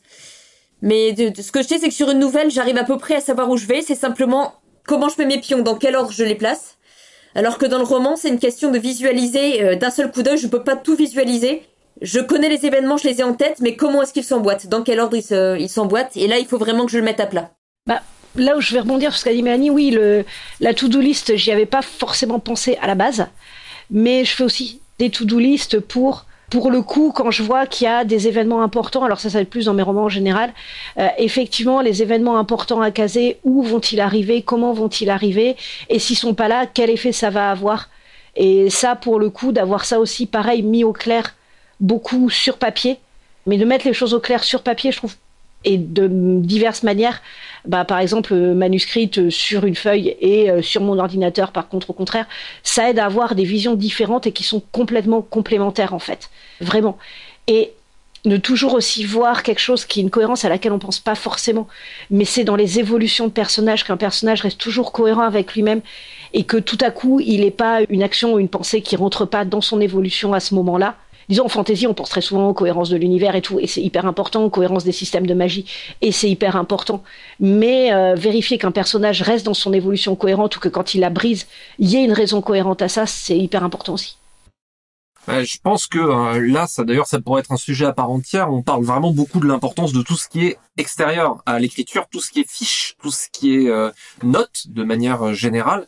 Mais 0.83 1.15
ce 1.15 1.51
que 1.51 1.63
je 1.63 1.67
sais, 1.67 1.79
c'est 1.79 1.89
que 1.89 1.93
sur 1.93 2.11
une 2.11 2.19
nouvelle, 2.19 2.51
j'arrive 2.51 2.77
à 2.77 2.83
peu 2.83 2.97
près 2.97 3.15
à 3.15 3.19
savoir 3.19 3.49
où 3.49 3.57
je 3.57 3.65
vais. 3.65 3.81
C'est 3.81 3.95
simplement 3.95 4.53
comment 4.85 5.09
je 5.09 5.15
mets 5.17 5.25
mes 5.25 5.39
pions, 5.39 5.61
dans 5.61 5.75
quel 5.75 5.95
ordre 5.95 6.11
je 6.11 6.23
les 6.23 6.35
place. 6.35 6.77
Alors 7.33 7.57
que 7.57 7.65
dans 7.65 7.79
le 7.79 7.83
roman, 7.83 8.15
c'est 8.15 8.29
une 8.29 8.39
question 8.39 8.71
de 8.71 8.77
visualiser 8.77 9.63
euh, 9.63 9.75
d'un 9.75 9.89
seul 9.89 10.11
coup 10.11 10.21
d'œil. 10.21 10.37
Je 10.37 10.47
peux 10.47 10.63
pas 10.63 10.75
tout 10.75 10.95
visualiser. 10.95 11.63
Je 12.01 12.19
connais 12.19 12.49
les 12.49 12.67
événements, 12.67 12.97
je 12.97 13.07
les 13.07 13.21
ai 13.21 13.23
en 13.23 13.33
tête, 13.33 13.59
mais 13.59 13.75
comment 13.75 14.03
est-ce 14.03 14.13
qu'ils 14.13 14.23
s'emboîtent? 14.23 14.67
Dans 14.67 14.83
quel 14.83 14.99
ordre 14.99 15.17
ils 15.17 15.69
s'emboîtent? 15.69 16.15
Et 16.15 16.27
là, 16.27 16.37
il 16.37 16.45
faut 16.45 16.59
vraiment 16.59 16.85
que 16.85 16.91
je 16.91 16.99
le 16.99 17.03
mette 17.03 17.19
à 17.19 17.25
plat. 17.25 17.49
Bah, 17.87 18.03
là 18.35 18.55
où 18.55 18.61
je 18.61 18.73
vais 18.73 18.81
rebondir 18.81 19.11
sur 19.11 19.19
ce 19.19 19.25
qu'a 19.25 19.33
dit 19.33 19.41
Mélanie, 19.41 19.71
oui, 19.71 19.97
la 20.59 20.73
to-do 20.75 20.99
list, 20.99 21.35
j'y 21.35 21.51
avais 21.51 21.65
pas 21.65 21.81
forcément 21.81 22.37
pensé 22.37 22.77
à 22.83 22.87
la 22.87 22.93
base, 22.93 23.25
mais 23.89 24.25
je 24.25 24.35
fais 24.35 24.43
aussi 24.43 24.81
des 24.99 25.09
to-do 25.09 25.39
list 25.39 25.79
pour 25.79 26.25
pour 26.49 26.71
le 26.71 26.81
coup, 26.81 27.11
quand 27.13 27.29
je 27.29 27.43
vois 27.43 27.65
qu'il 27.65 27.85
y 27.85 27.89
a 27.89 28.05
des 28.05 28.29
événements 28.29 28.63
importants, 28.63 29.03
alors 29.03 29.19
ça, 29.19 29.29
ça 29.29 29.39
va 29.39 29.41
être 29.41 29.49
plus 29.49 29.65
dans 29.65 29.73
mes 29.73 29.83
romans 29.83 30.05
en 30.05 30.09
général, 30.09 30.53
euh, 30.97 31.09
effectivement, 31.17 31.81
les 31.81 32.01
événements 32.01 32.37
importants 32.37 32.79
à 32.79 32.89
caser, 32.89 33.37
où 33.43 33.63
vont-ils 33.63 33.99
arriver, 33.99 34.41
comment 34.43 34.71
vont-ils 34.71 35.09
arriver, 35.09 35.57
et 35.89 35.99
s'ils 35.99 36.15
sont 36.15 36.33
pas 36.33 36.47
là, 36.47 36.65
quel 36.65 36.89
effet 36.89 37.11
ça 37.11 37.29
va 37.29 37.51
avoir. 37.51 37.89
Et 38.37 38.69
ça, 38.69 38.95
pour 38.95 39.19
le 39.19 39.29
coup, 39.29 39.51
d'avoir 39.51 39.83
ça 39.83 39.99
aussi, 39.99 40.25
pareil, 40.25 40.61
mis 40.61 40.85
au 40.85 40.93
clair, 40.93 41.35
beaucoup 41.81 42.29
sur 42.29 42.57
papier, 42.57 42.97
mais 43.45 43.57
de 43.57 43.65
mettre 43.65 43.85
les 43.85 43.93
choses 43.93 44.13
au 44.13 44.21
clair 44.21 44.43
sur 44.43 44.63
papier, 44.63 44.93
je 44.93 44.97
trouve 44.97 45.15
et 45.67 45.77
de 45.77 46.07
diverses 46.07 46.83
manières. 46.83 47.21
Bah, 47.65 47.83
par 47.83 47.99
exemple, 47.99 48.33
manuscrite 48.33 49.29
sur 49.29 49.65
une 49.65 49.75
feuille 49.75 50.15
et 50.21 50.49
euh, 50.49 50.61
sur 50.61 50.81
mon 50.81 50.97
ordinateur, 50.97 51.51
par 51.51 51.67
contre, 51.67 51.89
au 51.89 51.93
contraire, 51.93 52.25
ça 52.63 52.89
aide 52.89 52.99
à 52.99 53.05
avoir 53.05 53.35
des 53.35 53.43
visions 53.43 53.75
différentes 53.75 54.25
et 54.25 54.31
qui 54.31 54.43
sont 54.43 54.63
complètement 54.71 55.21
complémentaires, 55.21 55.93
en 55.93 55.99
fait. 55.99 56.29
Vraiment. 56.61 56.97
Et 57.47 57.73
de 58.23 58.37
toujours 58.37 58.73
aussi 58.73 59.03
voir 59.03 59.43
quelque 59.43 59.59
chose 59.59 59.85
qui 59.85 59.99
est 59.99 60.03
une 60.03 60.09
cohérence 60.09 60.45
à 60.45 60.49
laquelle 60.49 60.71
on 60.71 60.79
pense 60.79 60.99
pas 60.99 61.15
forcément, 61.15 61.67
mais 62.09 62.25
c'est 62.25 62.45
dans 62.45 62.55
les 62.55 62.79
évolutions 62.79 63.27
de 63.27 63.31
personnages 63.31 63.83
qu'un 63.83 63.97
personnage 63.97 64.41
reste 64.41 64.59
toujours 64.59 64.91
cohérent 64.91 65.21
avec 65.21 65.53
lui-même 65.53 65.81
et 66.33 66.43
que 66.43 66.57
tout 66.57 66.77
à 66.81 66.91
coup 66.91 67.19
il 67.19 67.41
n'est 67.41 67.51
pas 67.51 67.81
une 67.89 68.03
action 68.03 68.33
ou 68.33 68.39
une 68.39 68.49
pensée 68.49 68.81
qui 68.81 68.95
rentre 68.95 69.25
pas 69.25 69.45
dans 69.45 69.61
son 69.61 69.79
évolution 69.79 70.33
à 70.33 70.39
ce 70.39 70.55
moment-là, 70.55 70.95
disons 71.29 71.45
en 71.45 71.49
fantasy, 71.49 71.87
on 71.87 71.93
pense 71.93 72.09
très 72.09 72.21
souvent 72.21 72.49
aux 72.49 72.53
cohérences 72.53 72.89
de 72.89 72.97
l'univers 72.97 73.35
et 73.35 73.41
tout, 73.41 73.59
et 73.59 73.67
c'est 73.67 73.81
hyper 73.81 74.05
important, 74.05 74.43
aux 74.43 74.49
cohérences 74.49 74.83
des 74.83 74.91
systèmes 74.91 75.27
de 75.27 75.33
magie, 75.33 75.65
et 76.01 76.11
c'est 76.11 76.29
hyper 76.29 76.55
important. 76.55 77.03
Mais 77.39 77.93
euh, 77.93 78.15
vérifier 78.15 78.57
qu'un 78.57 78.71
personnage 78.71 79.21
reste 79.21 79.45
dans 79.45 79.53
son 79.53 79.73
évolution 79.73 80.15
cohérente 80.15 80.57
ou 80.57 80.59
que 80.59 80.69
quand 80.69 80.93
il 80.93 81.01
la 81.01 81.09
brise, 81.09 81.47
il 81.79 81.89
y 81.89 81.97
ait 81.97 82.03
une 82.03 82.13
raison 82.13 82.41
cohérente 82.41 82.81
à 82.81 82.87
ça, 82.87 83.05
c'est 83.05 83.37
hyper 83.37 83.63
important 83.63 83.93
aussi. 83.93 84.17
Je 85.27 85.57
pense 85.61 85.87
que 85.87 85.99
euh, 85.99 86.39
là, 86.39 86.67
ça 86.67 86.83
d'ailleurs, 86.83 87.07
ça 87.07 87.19
pourrait 87.19 87.41
être 87.41 87.51
un 87.51 87.57
sujet 87.57 87.85
à 87.85 87.93
part 87.93 88.09
entière. 88.09 88.51
On 88.51 88.61
parle 88.61 88.83
vraiment 88.83 89.11
beaucoup 89.11 89.39
de 89.39 89.47
l'importance 89.47 89.91
de 89.91 90.01
tout 90.01 90.15
ce 90.15 90.29
qui 90.29 90.45
est 90.45 90.57
extérieur 90.77 91.43
à 91.45 91.59
l'écriture, 91.59 92.07
tout 92.09 92.21
ce 92.21 92.31
qui 92.31 92.41
est 92.41 92.49
fiche, 92.49 92.95
tout 93.01 93.11
ce 93.11 93.27
qui 93.31 93.55
est 93.55 93.69
euh, 93.69 93.91
note 94.23 94.67
de 94.67 94.83
manière 94.83 95.33
générale. 95.33 95.85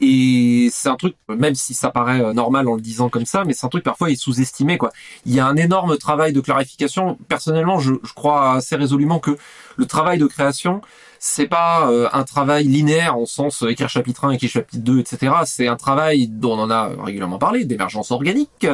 Et 0.00 0.68
c'est 0.72 0.88
un 0.88 0.96
truc, 0.96 1.16
même 1.28 1.54
si 1.54 1.74
ça 1.74 1.90
paraît 1.90 2.22
euh, 2.22 2.32
normal 2.32 2.68
en 2.68 2.76
le 2.76 2.80
disant 2.80 3.10
comme 3.10 3.26
ça, 3.26 3.44
mais 3.44 3.52
c'est 3.52 3.66
un 3.66 3.70
truc 3.70 3.84
parfois 3.84 4.10
est 4.10 4.16
sous-estimé 4.16 4.78
quoi. 4.78 4.90
Il 5.26 5.34
y 5.34 5.40
a 5.40 5.46
un 5.46 5.56
énorme 5.56 5.98
travail 5.98 6.32
de 6.32 6.40
clarification. 6.40 7.18
Personnellement, 7.28 7.78
je 7.78 7.94
crois 8.14 8.54
assez 8.54 8.76
résolument 8.76 9.18
que 9.18 9.36
le 9.76 9.86
travail 9.86 10.18
de 10.18 10.26
création, 10.26 10.80
c'est 11.18 11.46
pas 11.46 11.90
euh, 11.90 12.08
un 12.12 12.24
travail 12.24 12.64
linéaire 12.64 13.16
en 13.16 13.26
sens 13.26 13.62
euh, 13.62 13.68
écrire 13.68 13.88
chapitre 13.88 14.24
1, 14.24 14.32
écrire 14.32 14.50
chapitre 14.50 14.82
2, 14.82 15.00
etc. 15.00 15.32
C'est 15.44 15.68
un 15.68 15.76
travail 15.76 16.28
dont 16.28 16.58
on 16.58 16.62
en 16.62 16.70
a 16.70 16.90
régulièrement 17.02 17.38
parlé, 17.38 17.64
d'émergence 17.64 18.10
organique, 18.10 18.66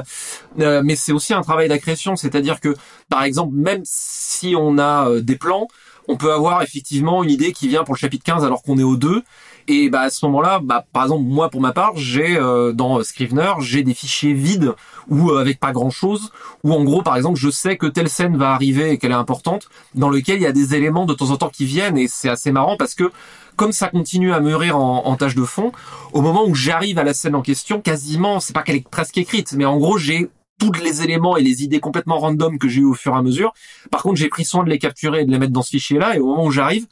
mais 0.56 0.96
c'est 0.96 1.12
aussi 1.12 1.34
un 1.34 1.42
travail 1.42 1.68
d'accrétion, 1.68 2.16
c'est-à-dire 2.16 2.60
que, 2.60 2.74
par 3.08 3.24
exemple, 3.24 3.54
même 3.54 3.82
si 3.84 4.54
on 4.56 4.78
a 4.78 5.20
des 5.20 5.36
plans, 5.36 5.68
on 6.08 6.16
peut 6.16 6.32
avoir 6.32 6.62
effectivement 6.62 7.22
une 7.24 7.30
idée 7.30 7.52
qui 7.52 7.68
vient 7.68 7.84
pour 7.84 7.94
le 7.94 7.98
chapitre 7.98 8.24
15 8.24 8.44
alors 8.44 8.62
qu'on 8.62 8.78
est 8.78 8.84
au 8.84 8.96
2, 8.96 9.22
et 9.68 9.88
bah 9.88 10.02
à 10.02 10.10
ce 10.10 10.24
moment-là, 10.26 10.60
bah 10.62 10.84
par 10.92 11.04
exemple 11.04 11.24
moi 11.24 11.48
pour 11.48 11.60
ma 11.60 11.72
part, 11.72 11.92
j'ai 11.96 12.36
euh, 12.36 12.72
dans 12.72 13.02
Scrivener, 13.02 13.52
j'ai 13.60 13.82
des 13.82 13.94
fichiers 13.94 14.34
vides 14.34 14.74
ou 15.08 15.30
euh, 15.30 15.40
avec 15.40 15.58
pas 15.58 15.72
grand-chose 15.72 16.32
où 16.62 16.72
en 16.72 16.84
gros 16.84 17.02
par 17.02 17.16
exemple, 17.16 17.38
je 17.38 17.50
sais 17.50 17.76
que 17.76 17.86
telle 17.86 18.08
scène 18.08 18.36
va 18.36 18.52
arriver 18.52 18.90
et 18.90 18.98
qu'elle 18.98 19.12
est 19.12 19.14
importante 19.14 19.68
dans 19.94 20.10
lequel 20.10 20.36
il 20.36 20.42
y 20.42 20.46
a 20.46 20.52
des 20.52 20.74
éléments 20.74 21.06
de 21.06 21.14
temps 21.14 21.30
en 21.30 21.36
temps 21.36 21.48
qui 21.48 21.64
viennent 21.64 21.96
et 21.96 22.08
c'est 22.08 22.28
assez 22.28 22.52
marrant 22.52 22.76
parce 22.76 22.94
que 22.94 23.10
comme 23.56 23.72
ça 23.72 23.88
continue 23.88 24.32
à 24.32 24.40
mûrir 24.40 24.76
en, 24.76 25.06
en 25.06 25.16
tâche 25.16 25.36
de 25.36 25.44
fond, 25.44 25.72
au 26.12 26.20
moment 26.20 26.44
où 26.44 26.54
j'arrive 26.54 26.98
à 26.98 27.04
la 27.04 27.14
scène 27.14 27.34
en 27.34 27.42
question, 27.42 27.80
quasiment, 27.80 28.40
c'est 28.40 28.52
pas 28.52 28.62
qu'elle 28.62 28.76
est 28.76 28.88
presque 28.88 29.16
écrite, 29.16 29.52
mais 29.52 29.64
en 29.64 29.78
gros 29.78 29.96
j'ai 29.96 30.28
tous 30.58 30.72
les 30.72 31.02
éléments 31.02 31.36
et 31.36 31.42
les 31.42 31.62
idées 31.62 31.80
complètement 31.80 32.18
random 32.18 32.58
que 32.58 32.68
j'ai 32.68 32.80
eu 32.80 32.84
au 32.84 32.94
fur 32.94 33.12
et 33.14 33.16
à 33.18 33.22
mesure. 33.22 33.52
Par 33.90 34.02
contre, 34.02 34.16
j'ai 34.16 34.28
pris 34.28 34.44
soin 34.44 34.64
de 34.64 34.70
les 34.70 34.78
capturer 34.78 35.22
et 35.22 35.24
de 35.24 35.30
les 35.30 35.38
mettre 35.38 35.52
dans 35.52 35.62
ce 35.62 35.70
fichier-là. 35.70 36.16
Et 36.16 36.20
au 36.20 36.26
moment 36.26 36.44
où 36.44 36.50
j'arrive, 36.50 36.86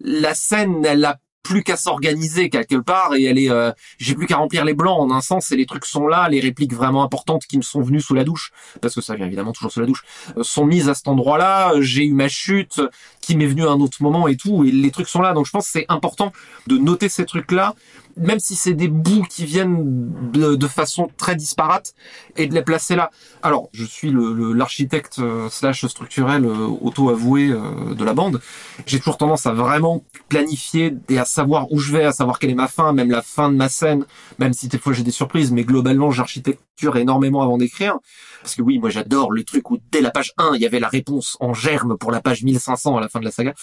la 0.00 0.34
scène, 0.34 0.84
elle 0.84 1.04
a 1.04 1.18
plus 1.48 1.62
qu'à 1.62 1.76
s'organiser 1.76 2.50
quelque 2.50 2.76
part 2.76 3.14
et 3.14 3.24
elle 3.24 3.38
est 3.38 3.50
euh, 3.50 3.72
j'ai 3.98 4.14
plus 4.14 4.26
qu'à 4.26 4.36
remplir 4.36 4.66
les 4.66 4.74
blancs 4.74 5.00
en 5.00 5.10
un 5.10 5.22
sens 5.22 5.50
et 5.50 5.56
les 5.56 5.64
trucs 5.64 5.86
sont 5.86 6.06
là 6.06 6.28
les 6.28 6.40
répliques 6.40 6.74
vraiment 6.74 7.02
importantes 7.02 7.46
qui 7.46 7.56
me 7.56 7.62
sont 7.62 7.80
venues 7.80 8.02
sous 8.02 8.14
la 8.14 8.24
douche 8.24 8.52
parce 8.82 8.94
que 8.94 9.00
ça 9.00 9.14
vient 9.14 9.24
évidemment 9.24 9.52
toujours 9.52 9.72
sous 9.72 9.80
la 9.80 9.86
douche 9.86 10.04
euh, 10.36 10.42
sont 10.42 10.66
mises 10.66 10.90
à 10.90 10.94
cet 10.94 11.08
endroit-là 11.08 11.72
j'ai 11.80 12.04
eu 12.04 12.12
ma 12.12 12.28
chute 12.28 12.82
qui 13.28 13.36
m'est 13.36 13.46
venue 13.46 13.66
à 13.66 13.70
un 13.70 13.80
autre 13.80 14.02
moment 14.02 14.26
et 14.28 14.36
tout 14.36 14.64
et 14.64 14.70
les 14.70 14.90
trucs 14.90 15.08
sont 15.08 15.20
là. 15.20 15.34
Donc 15.34 15.46
je 15.46 15.50
pense 15.50 15.66
c'est 15.66 15.84
important 15.88 16.32
de 16.66 16.78
noter 16.78 17.08
ces 17.08 17.26
trucs 17.26 17.52
là 17.52 17.74
même 18.18 18.38
si 18.38 18.54
c'est 18.56 18.74
des 18.74 18.88
bouts 18.88 19.24
qui 19.28 19.44
viennent 19.44 20.30
de, 20.32 20.66
façon 20.66 21.08
très 21.16 21.34
disparate, 21.34 21.94
et 22.36 22.46
de 22.46 22.54
les 22.54 22.62
placer 22.62 22.94
là. 22.94 23.10
Alors, 23.42 23.68
je 23.72 23.84
suis 23.84 24.12
l'architecte 24.12 25.18
euh, 25.18 25.48
slash 25.48 25.86
structurel 25.86 26.44
euh, 26.44 26.66
auto-avoué 26.80 27.50
euh, 27.50 27.94
de 27.94 28.04
la 28.04 28.14
bande. 28.14 28.40
J'ai 28.86 28.98
toujours 28.98 29.16
tendance 29.16 29.46
à 29.46 29.52
vraiment 29.52 30.04
planifier 30.28 30.94
et 31.08 31.18
à 31.18 31.24
savoir 31.24 31.72
où 31.72 31.78
je 31.78 31.92
vais, 31.92 32.04
à 32.04 32.12
savoir 32.12 32.38
quelle 32.38 32.50
est 32.50 32.54
ma 32.54 32.68
fin, 32.68 32.92
même 32.92 33.10
la 33.10 33.22
fin 33.22 33.50
de 33.50 33.56
ma 33.56 33.68
scène, 33.68 34.04
même 34.38 34.52
si 34.52 34.68
des 34.68 34.78
fois 34.78 34.92
j'ai 34.92 35.02
des 35.02 35.10
surprises, 35.10 35.52
mais 35.52 35.64
globalement 35.64 36.10
j'architecte 36.10 36.60
énormément 36.96 37.42
avant 37.42 37.58
d'écrire. 37.58 37.98
Parce 38.42 38.54
que 38.54 38.62
oui, 38.62 38.78
moi 38.78 38.90
j'adore 38.90 39.32
le 39.32 39.44
truc 39.44 39.70
où 39.70 39.78
dès 39.90 40.00
la 40.00 40.10
page 40.10 40.32
1, 40.38 40.52
il 40.54 40.62
y 40.62 40.66
avait 40.66 40.80
la 40.80 40.88
réponse 40.88 41.36
en 41.40 41.54
germe 41.54 41.96
pour 41.98 42.10
la 42.10 42.20
page 42.20 42.42
1500 42.42 42.96
à 42.96 43.00
la 43.00 43.08
fin 43.08 43.20
de 43.20 43.24
la 43.24 43.30
saga. 43.30 43.54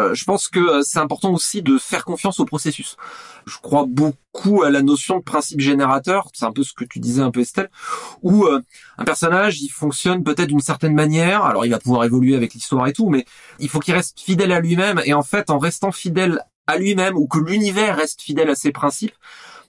Euh, 0.00 0.14
je 0.14 0.24
pense 0.24 0.48
que 0.48 0.58
euh, 0.58 0.82
c'est 0.82 0.98
important 0.98 1.32
aussi 1.32 1.62
de 1.62 1.78
faire 1.78 2.04
confiance 2.04 2.40
au 2.40 2.44
processus. 2.44 2.96
Je 3.46 3.58
crois 3.58 3.86
beaucoup 3.86 4.62
à 4.62 4.70
la 4.70 4.82
notion 4.82 5.18
de 5.18 5.22
principe 5.22 5.60
générateur, 5.60 6.28
c'est 6.34 6.44
un 6.44 6.52
peu 6.52 6.62
ce 6.62 6.72
que 6.72 6.84
tu 6.84 6.98
disais 6.98 7.22
un 7.22 7.30
peu 7.30 7.40
Estelle, 7.40 7.70
où 8.22 8.44
euh, 8.44 8.60
un 8.98 9.04
personnage, 9.04 9.60
il 9.62 9.68
fonctionne 9.68 10.22
peut-être 10.22 10.48
d'une 10.48 10.60
certaine 10.60 10.94
manière, 10.94 11.44
alors 11.44 11.64
il 11.64 11.70
va 11.70 11.78
pouvoir 11.78 12.04
évoluer 12.04 12.36
avec 12.36 12.54
l'histoire 12.54 12.86
et 12.86 12.92
tout, 12.92 13.08
mais 13.08 13.24
il 13.58 13.68
faut 13.68 13.80
qu'il 13.80 13.94
reste 13.94 14.20
fidèle 14.20 14.52
à 14.52 14.60
lui-même, 14.60 15.00
et 15.04 15.14
en 15.14 15.22
fait, 15.22 15.50
en 15.50 15.58
restant 15.58 15.92
fidèle 15.92 16.44
à 16.66 16.76
lui-même, 16.76 17.16
ou 17.16 17.26
que 17.26 17.38
l'univers 17.38 17.96
reste 17.96 18.20
fidèle 18.20 18.50
à 18.50 18.54
ses 18.54 18.72
principes, 18.72 19.14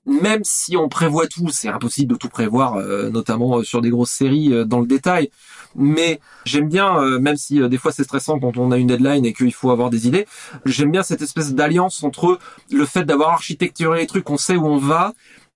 même 0.09 0.41
si 0.43 0.75
on 0.75 0.89
prévoit 0.89 1.27
tout, 1.27 1.49
c'est 1.49 1.67
impossible 1.67 2.13
de 2.13 2.17
tout 2.17 2.29
prévoir, 2.29 2.75
euh, 2.75 3.09
notamment 3.09 3.59
euh, 3.59 3.63
sur 3.63 3.79
des 3.79 3.89
grosses 3.89 4.11
séries 4.11 4.51
euh, 4.51 4.65
dans 4.65 4.79
le 4.79 4.87
détail. 4.87 5.29
Mais 5.75 6.19
j'aime 6.45 6.67
bien, 6.67 7.19
même 7.19 7.37
si 7.37 7.59
des 7.69 7.77
fois 7.77 7.91
c'est 7.91 8.03
stressant 8.03 8.39
quand 8.39 8.57
on 8.57 8.71
a 8.71 8.77
une 8.77 8.87
deadline 8.87 9.23
et 9.23 9.33
qu'il 9.33 9.53
faut 9.53 9.69
avoir 9.69 9.91
des 9.91 10.07
idées, 10.07 10.25
j'aime 10.65 10.89
bien 10.89 11.03
cette 11.03 11.21
espèce 11.21 11.53
d'alliance 11.53 12.03
entre 12.03 12.39
le 12.71 12.85
fait 12.87 13.03
d'avoir 13.03 13.29
architecturé 13.29 13.99
les 13.99 14.07
trucs, 14.07 14.27
on 14.31 14.37
sait 14.37 14.55
où 14.55 14.65
on 14.65 14.77
va, 14.77 15.13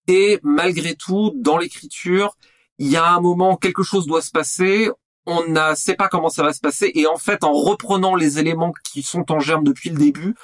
et 0.08 0.40
malgré 0.44 0.94
tout, 0.94 1.34
dans 1.36 1.58
l'écriture, 1.58 2.38
il 2.78 2.92
y 2.92 2.96
a 2.96 3.12
un 3.12 3.22
moment, 3.22 3.58
quelque 3.58 3.82
chose 3.82 4.06
doit 4.06 4.22
se 4.22 4.30
passer, 4.30 4.92
on 5.26 5.48
ne 5.48 5.74
sait 5.76 5.96
pas 5.96 6.10
comment 6.10 6.30
ça 6.30 6.44
va 6.44 6.54
se 6.54 6.60
passer, 6.60 6.92
et 6.94 7.08
en 7.08 7.18
fait, 7.18 7.44
en 7.44 7.54
reprenant 7.54 8.14
les 8.14 8.38
éléments 8.38 8.74
qui 8.84 9.02
sont 9.02 9.32
en 9.32 9.40
germe 9.40 9.64
depuis 9.64 9.90
le 9.90 9.98
début, 9.98 10.36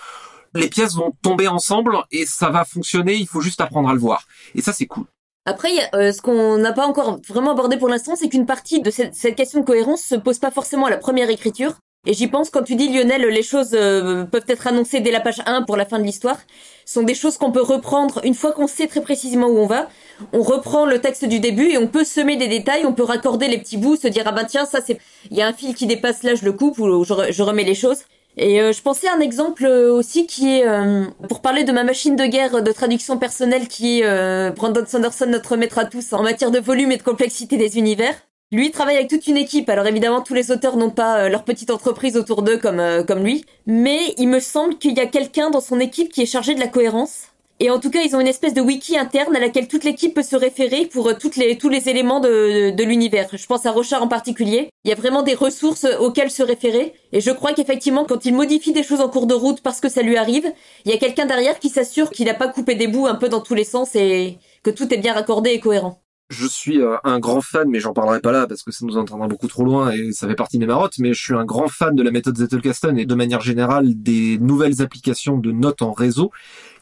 les 0.54 0.70
pièces 0.70 0.96
vont 0.96 1.14
tomber 1.22 1.48
ensemble 1.48 1.98
et 2.12 2.26
ça 2.26 2.50
va 2.50 2.66
fonctionner, 2.66 3.16
il 3.16 3.28
faut 3.28 3.42
juste 3.42 3.62
apprendre 3.62 3.90
à 3.90 3.94
le 3.94 4.00
voir. 4.00 4.24
Et 4.56 4.62
ça, 4.62 4.74
c'est 4.74 4.88
cool. 4.88 5.06
Après, 5.46 5.70
euh, 5.96 6.12
ce 6.12 6.22
qu'on 6.22 6.58
n'a 6.58 6.74
pas 6.74 6.86
encore 6.86 7.20
vraiment 7.28 7.52
abordé 7.52 7.78
pour 7.78 7.90
l'instant, 7.90 8.16
c'est 8.16 8.30
qu'une 8.30 8.46
partie 8.46 8.82
de 8.82 8.92
cette, 8.92 9.36
question 9.36 9.62
de 9.62 9.66
cohérence 9.66 10.02
se 10.02 10.16
pose 10.16 10.38
pas 10.38 10.52
forcément 10.52 10.86
à 10.86 10.90
la 10.90 10.98
première 10.98 11.30
écriture. 11.30 11.74
Et 12.06 12.14
j'y 12.14 12.28
pense 12.28 12.50
quand 12.50 12.62
tu 12.62 12.76
dis 12.76 12.88
Lionel, 12.88 13.24
les 13.24 13.44
choses 13.44 13.72
euh, 13.74 14.26
peuvent 14.26 14.46
être 14.48 14.68
annoncées 14.68 15.02
dès 15.02 15.12
la 15.12 15.20
page 15.20 15.42
1 15.46 15.64
pour 15.64 15.76
la 15.76 15.86
fin 15.86 16.00
de 16.00 16.04
l'histoire. 16.04 16.38
Ce 16.86 16.94
sont 16.94 17.04
des 17.04 17.16
choses 17.16 17.38
qu'on 17.38 17.52
peut 17.52 17.62
reprendre 17.62 18.22
une 18.24 18.36
fois 18.36 18.54
qu'on 18.54 18.68
sait 18.68 18.88
très 18.88 19.02
précisément 19.02 19.48
où 19.48 19.58
on 19.58 19.66
va. 19.66 19.90
On 20.34 20.42
reprend 20.42 20.86
le 20.86 21.02
texte 21.02 21.26
du 21.26 21.40
début 21.40 21.70
et 21.72 21.78
on 21.78 21.88
peut 21.88 22.06
semer 22.06 22.38
des 22.38 22.48
détails, 22.48 22.86
on 22.86 22.94
peut 22.94 23.04
raccorder 23.04 23.48
les 23.48 23.58
petits 23.58 23.78
bouts, 23.78 23.96
se 23.96 24.08
dire 24.08 24.24
ah 24.28 24.32
ben 24.32 24.46
tiens 24.46 24.66
ça 24.66 24.80
c'est 24.86 25.00
il 25.30 25.38
y 25.38 25.42
a 25.42 25.48
un 25.48 25.54
fil 25.54 25.76
qui 25.76 25.88
dépasse 25.88 26.24
là 26.24 26.36
je 26.36 26.46
le 26.46 26.54
coupe 26.54 26.78
ou 26.80 27.04
je 27.04 27.42
remets 27.42 27.64
les 27.64 27.76
choses. 27.76 28.00
Et 28.38 28.62
euh, 28.62 28.72
je 28.72 28.82
pensais 28.82 29.08
à 29.08 29.16
un 29.16 29.20
exemple 29.20 29.66
euh, 29.66 29.92
aussi 29.92 30.26
qui 30.26 30.50
est, 30.50 30.68
euh, 30.68 31.06
pour 31.28 31.42
parler 31.42 31.64
de 31.64 31.72
ma 31.72 31.84
machine 31.84 32.16
de 32.16 32.26
guerre 32.26 32.62
de 32.64 32.72
traduction 32.72 33.18
personnelle 33.18 33.68
qui 33.68 34.02
est 34.02 34.52
Brandon 34.52 34.86
Sanderson, 34.86 35.26
notre 35.28 35.58
maître 35.58 35.78
à 35.78 35.86
tous 35.86 36.14
en 36.14 36.24
matière 36.24 36.52
de 36.52 36.60
volume 36.60 36.92
et 36.92 36.98
de 36.98 37.04
complexité 37.04 37.58
des 37.58 37.78
univers. 37.78 38.16
Lui 38.52 38.72
travaille 38.72 38.96
avec 38.96 39.10
toute 39.10 39.28
une 39.28 39.38
équipe, 39.38 39.70
alors 39.70 39.86
évidemment 39.86 40.22
tous 40.22 40.34
les 40.34 40.50
auteurs 40.50 40.76
n'ont 40.76 40.90
pas 40.90 41.30
leur 41.30 41.44
petite 41.44 41.70
entreprise 41.70 42.18
autour 42.18 42.42
d'eux 42.42 42.58
comme, 42.58 42.82
comme 43.08 43.24
lui, 43.24 43.46
mais 43.68 44.16
il 44.18 44.28
me 44.28 44.40
semble 44.40 44.78
qu'il 44.78 44.98
y 44.98 45.00
a 45.00 45.06
quelqu'un 45.06 45.52
dans 45.52 45.62
son 45.62 45.80
équipe 45.80 46.12
qui 46.12 46.24
est 46.24 46.26
chargé 46.26 46.56
de 46.56 46.60
la 46.60 46.68
cohérence 46.68 47.28
et 47.62 47.70
en 47.70 47.80
tout 47.80 47.90
cas, 47.90 48.02
ils 48.04 48.16
ont 48.16 48.22
une 48.22 48.28
espèce 48.28 48.54
de 48.54 48.62
wiki 48.62 48.98
interne 48.98 49.36
à 49.36 49.40
laquelle 49.40 49.68
toute 49.68 49.84
l'équipe 49.84 50.14
peut 50.14 50.24
se 50.24 50.36
référer 50.38 50.86
pour 50.86 51.10
euh, 51.10 51.14
tous 51.20 51.70
les 51.70 51.90
éléments 51.90 52.22
de, 52.22 52.70
de 52.70 52.84
l'univers. 52.84 53.28
Je 53.34 53.46
pense 53.46 53.66
à 53.66 53.72
Rochard 53.72 54.02
en 54.02 54.08
particulier. 54.08 54.70
Il 54.86 54.90
y 54.90 54.94
a 54.94 54.96
vraiment 54.96 55.24
des 55.24 55.34
ressources 55.34 55.86
auxquelles 56.00 56.32
se 56.32 56.42
référer. 56.42 56.94
Et 57.12 57.20
je 57.20 57.32
crois 57.32 57.54
qu'effectivement, 57.54 58.06
quand 58.06 58.26
il 58.26 58.34
modifie 58.34 58.72
des 58.72 58.84
choses 58.84 59.02
en 59.02 59.10
cours 59.10 59.28
de 59.28 59.34
route 59.34 59.62
parce 59.62 59.82
que 59.82 59.90
ça 59.90 60.02
lui 60.02 60.16
arrive, 60.16 60.52
il 60.86 60.92
y 60.92 60.94
a 60.94 60.98
quelqu'un 60.98 61.26
derrière 61.26 61.60
qui 61.60 61.70
s'assure 61.70 62.12
qu'il 62.12 62.28
n'a 62.28 62.34
pas 62.34 62.48
coupé 62.48 62.76
des 62.76 62.88
bouts 62.88 63.08
un 63.08 63.16
peu 63.16 63.28
dans 63.28 63.42
tous 63.42 63.56
les 63.56 63.66
sens 63.66 63.96
et 63.96 64.38
que 64.64 64.70
tout 64.70 64.94
est 64.94 64.98
bien 64.98 65.14
raccordé 65.14 65.52
et 65.52 65.60
cohérent 65.60 66.02
je 66.30 66.46
suis 66.46 66.80
euh, 66.80 66.98
un 67.04 67.20
grand 67.20 67.42
fan, 67.42 67.68
mais 67.70 67.80
j'en 67.80 67.94
parlerai 67.94 68.20
pas 68.20 68.32
là 68.32 68.46
parce 68.46 68.62
que 68.62 68.72
ça 68.72 68.86
nous 68.86 68.98
entraînera 68.98 69.28
beaucoup 69.28 69.48
trop 69.48 69.64
loin 69.64 69.92
et 69.92 70.12
ça 70.12 70.28
fait 70.28 70.36
partie 70.36 70.58
de 70.58 70.62
mes 70.62 70.68
marottes, 70.68 71.00
mais 71.00 71.14
je 71.14 71.22
suis 71.22 71.34
un 71.34 71.46
grand 71.46 71.68
fan 71.68 71.96
de 71.96 72.04
la 72.04 72.12
méthode 72.12 72.38
Zettelkasten 72.38 73.00
et 73.00 73.06
de 73.06 73.16
manière 73.16 73.42
générale 73.42 74.02
des 74.02 74.38
nouvelles 74.38 74.82
applications 74.82 75.38
de 75.38 75.52
notes 75.52 75.82
en 75.82 75.92
réseau 75.92 76.32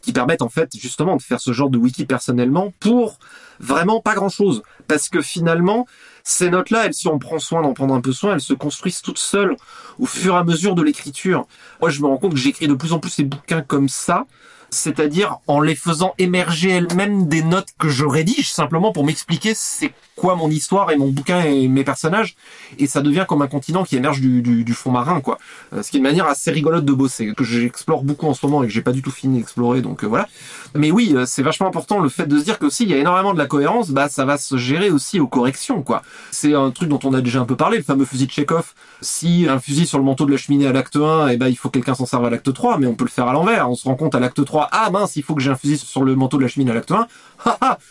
qui 0.02 0.12
permettent 0.12 0.42
en 0.42 0.50
fait 0.50 0.70
justement 0.78 1.16
de 1.16 1.22
faire 1.22 1.40
ce 1.40 1.54
genre 1.54 1.70
de 1.70 1.78
wiki 1.78 2.06
personnellement 2.06 2.74
pour 2.80 3.20
vraiment 3.60 4.02
pas 4.02 4.16
grand 4.16 4.30
chose. 4.30 4.64
Parce 4.88 5.10
que 5.10 5.22
finalement, 5.22 5.86
ces 6.24 6.50
notes-là, 6.50 6.86
elles, 6.86 6.94
si 6.94 7.08
on 7.08 7.20
prend 7.20 7.40
soin 7.40 7.62
d'en 7.62 7.74
prendre 7.74 7.94
un 7.94 8.02
peu 8.02 8.12
soin, 8.12 8.34
elles 8.34 8.42
se 8.42 8.54
construisent 8.54 9.02
toutes 9.02 9.18
seules 9.18 9.56
au 9.98 10.06
fur 10.06 10.36
et 10.36 10.38
à 10.38 10.44
mesure 10.44 10.76
de 10.76 10.84
l'écriture. 10.84 11.48
Moi, 11.82 11.90
je 11.90 12.02
me 12.02 12.08
rends 12.08 12.18
compte 12.18 12.34
que 12.34 12.40
j'écris 12.40 12.68
de 12.68 12.74
plus 12.74 12.94
en 12.94 13.00
plus 13.00 13.10
ces 13.10 13.24
bouquins 13.24 13.62
comme 13.62 13.90
ça, 13.90 14.26
c'est-à-dire 14.70 15.38
en 15.48 15.60
les 15.60 15.76
faisant 15.76 16.14
émerger 16.18 16.70
elles-mêmes 16.70 17.28
des 17.28 17.44
notes 17.44 17.70
que 17.78 17.90
je 17.90 18.06
rédige 18.06 18.52
simplement 18.52 18.92
pour 18.92 19.06
m'expliquer 19.06 19.54
c'est 19.56 19.94
quoi 20.16 20.36
mon 20.36 20.50
histoire 20.50 20.92
et 20.92 20.98
mon 20.98 21.10
bouquin 21.10 21.42
et 21.42 21.68
mes 21.68 21.84
personnages 21.84 22.36
et 22.80 22.88
ça 22.88 23.02
devient 23.02 23.26
comme 23.28 23.42
un 23.44 23.48
continent 23.48 23.84
qui 23.84 23.96
émerge 23.96 24.20
du, 24.20 24.42
du, 24.42 24.74
fond 24.74 24.92
marin 24.92 25.22
quoi. 25.22 25.38
Euh, 25.74 25.84
ce 25.84 25.92
qui 25.92 25.98
est 25.98 26.00
une 26.00 26.04
manière 26.04 26.28
assez 26.28 26.52
rigolote 26.52 26.84
de 26.84 26.94
bosser 26.94 27.34
que 27.34 27.44
j'explore 27.44 28.04
beaucoup 28.04 28.28
en 28.28 28.34
ce 28.34 28.46
moment 28.46 28.64
et 28.64 28.68
que 28.68 28.74
j'ai 28.74 28.82
pas 28.82 28.92
du 28.92 29.02
tout 29.02 29.12
fini 29.12 29.38
d'explorer 29.38 29.82
donc 29.82 30.04
euh, 30.04 30.08
voilà. 30.08 30.28
Mais 30.76 30.92
oui 30.92 31.14
euh, 31.16 31.26
c'est 31.26 31.44
vachement 31.44 31.68
important 31.68 32.00
le 32.00 32.10
fait 32.10 32.26
de 32.26 32.38
se 32.38 32.44
dire 32.44 32.60
que 32.60 32.70
s'il 32.70 32.90
y 32.90 32.94
a 32.94 32.98
énormément 32.98 33.34
de 33.34 33.38
la 33.38 33.46
cohérence 33.46 33.92
bah 33.92 34.10
ça 34.10 34.26
va 34.26 34.38
se 34.38 34.58
gérer 34.58 34.90
aussi 34.90 35.20
aux 35.20 35.28
corrections 35.28 35.84
quoi. 35.84 36.02
C'est 36.32 36.56
un 36.56 36.72
truc 36.72 36.90
dont 36.90 37.00
on 37.04 37.14
a 37.14 37.22
déjà 37.22 37.40
un 37.40 37.46
peu 37.46 37.56
parlé 37.56 37.78
le 37.78 37.84
fameux 37.84 38.06
fusil 38.06 38.26
de 38.26 38.32
Chekhov. 38.32 38.74
Si 39.02 39.48
un 39.48 39.60
fusil 39.60 39.86
sur 39.86 40.00
le 40.00 40.04
manteau 40.04 40.26
de 40.26 40.32
la 40.32 40.38
cheminée 40.38 40.68
à 40.68 40.74
l'acte 40.74 40.96
1 40.96 41.30
et 41.30 41.34
eh 41.34 41.38
ben 41.38 41.48
il 41.48 41.56
faut 41.56 41.70
que 41.70 41.74
quelqu'un 41.76 41.94
s'en 41.94 42.08
serve 42.08 42.26
à 42.26 42.32
l'acte 42.32 42.52
3 42.52 42.80
mais 42.80 42.88
on 42.88 42.96
peut 42.96 43.06
le 43.06 43.12
faire 43.12 43.28
à 43.28 43.34
l'envers. 43.34 43.70
On 43.70 43.76
se 43.76 43.88
rend 43.88 43.96
compte 43.96 44.16
à 44.16 44.20
l'acte 44.20 44.44
3 44.44 44.57
ah 44.60 44.90
mince 44.92 45.16
il 45.16 45.24
faut 45.24 45.36
que 45.36 45.42
j'ai 45.42 45.54
sur 45.78 46.04
le 46.04 46.16
manteau 46.16 46.38
de 46.38 46.44
la 46.44 46.48
cheminée 46.48 46.72
à 46.72 46.74
l'acte 46.74 46.92
1 46.92 47.08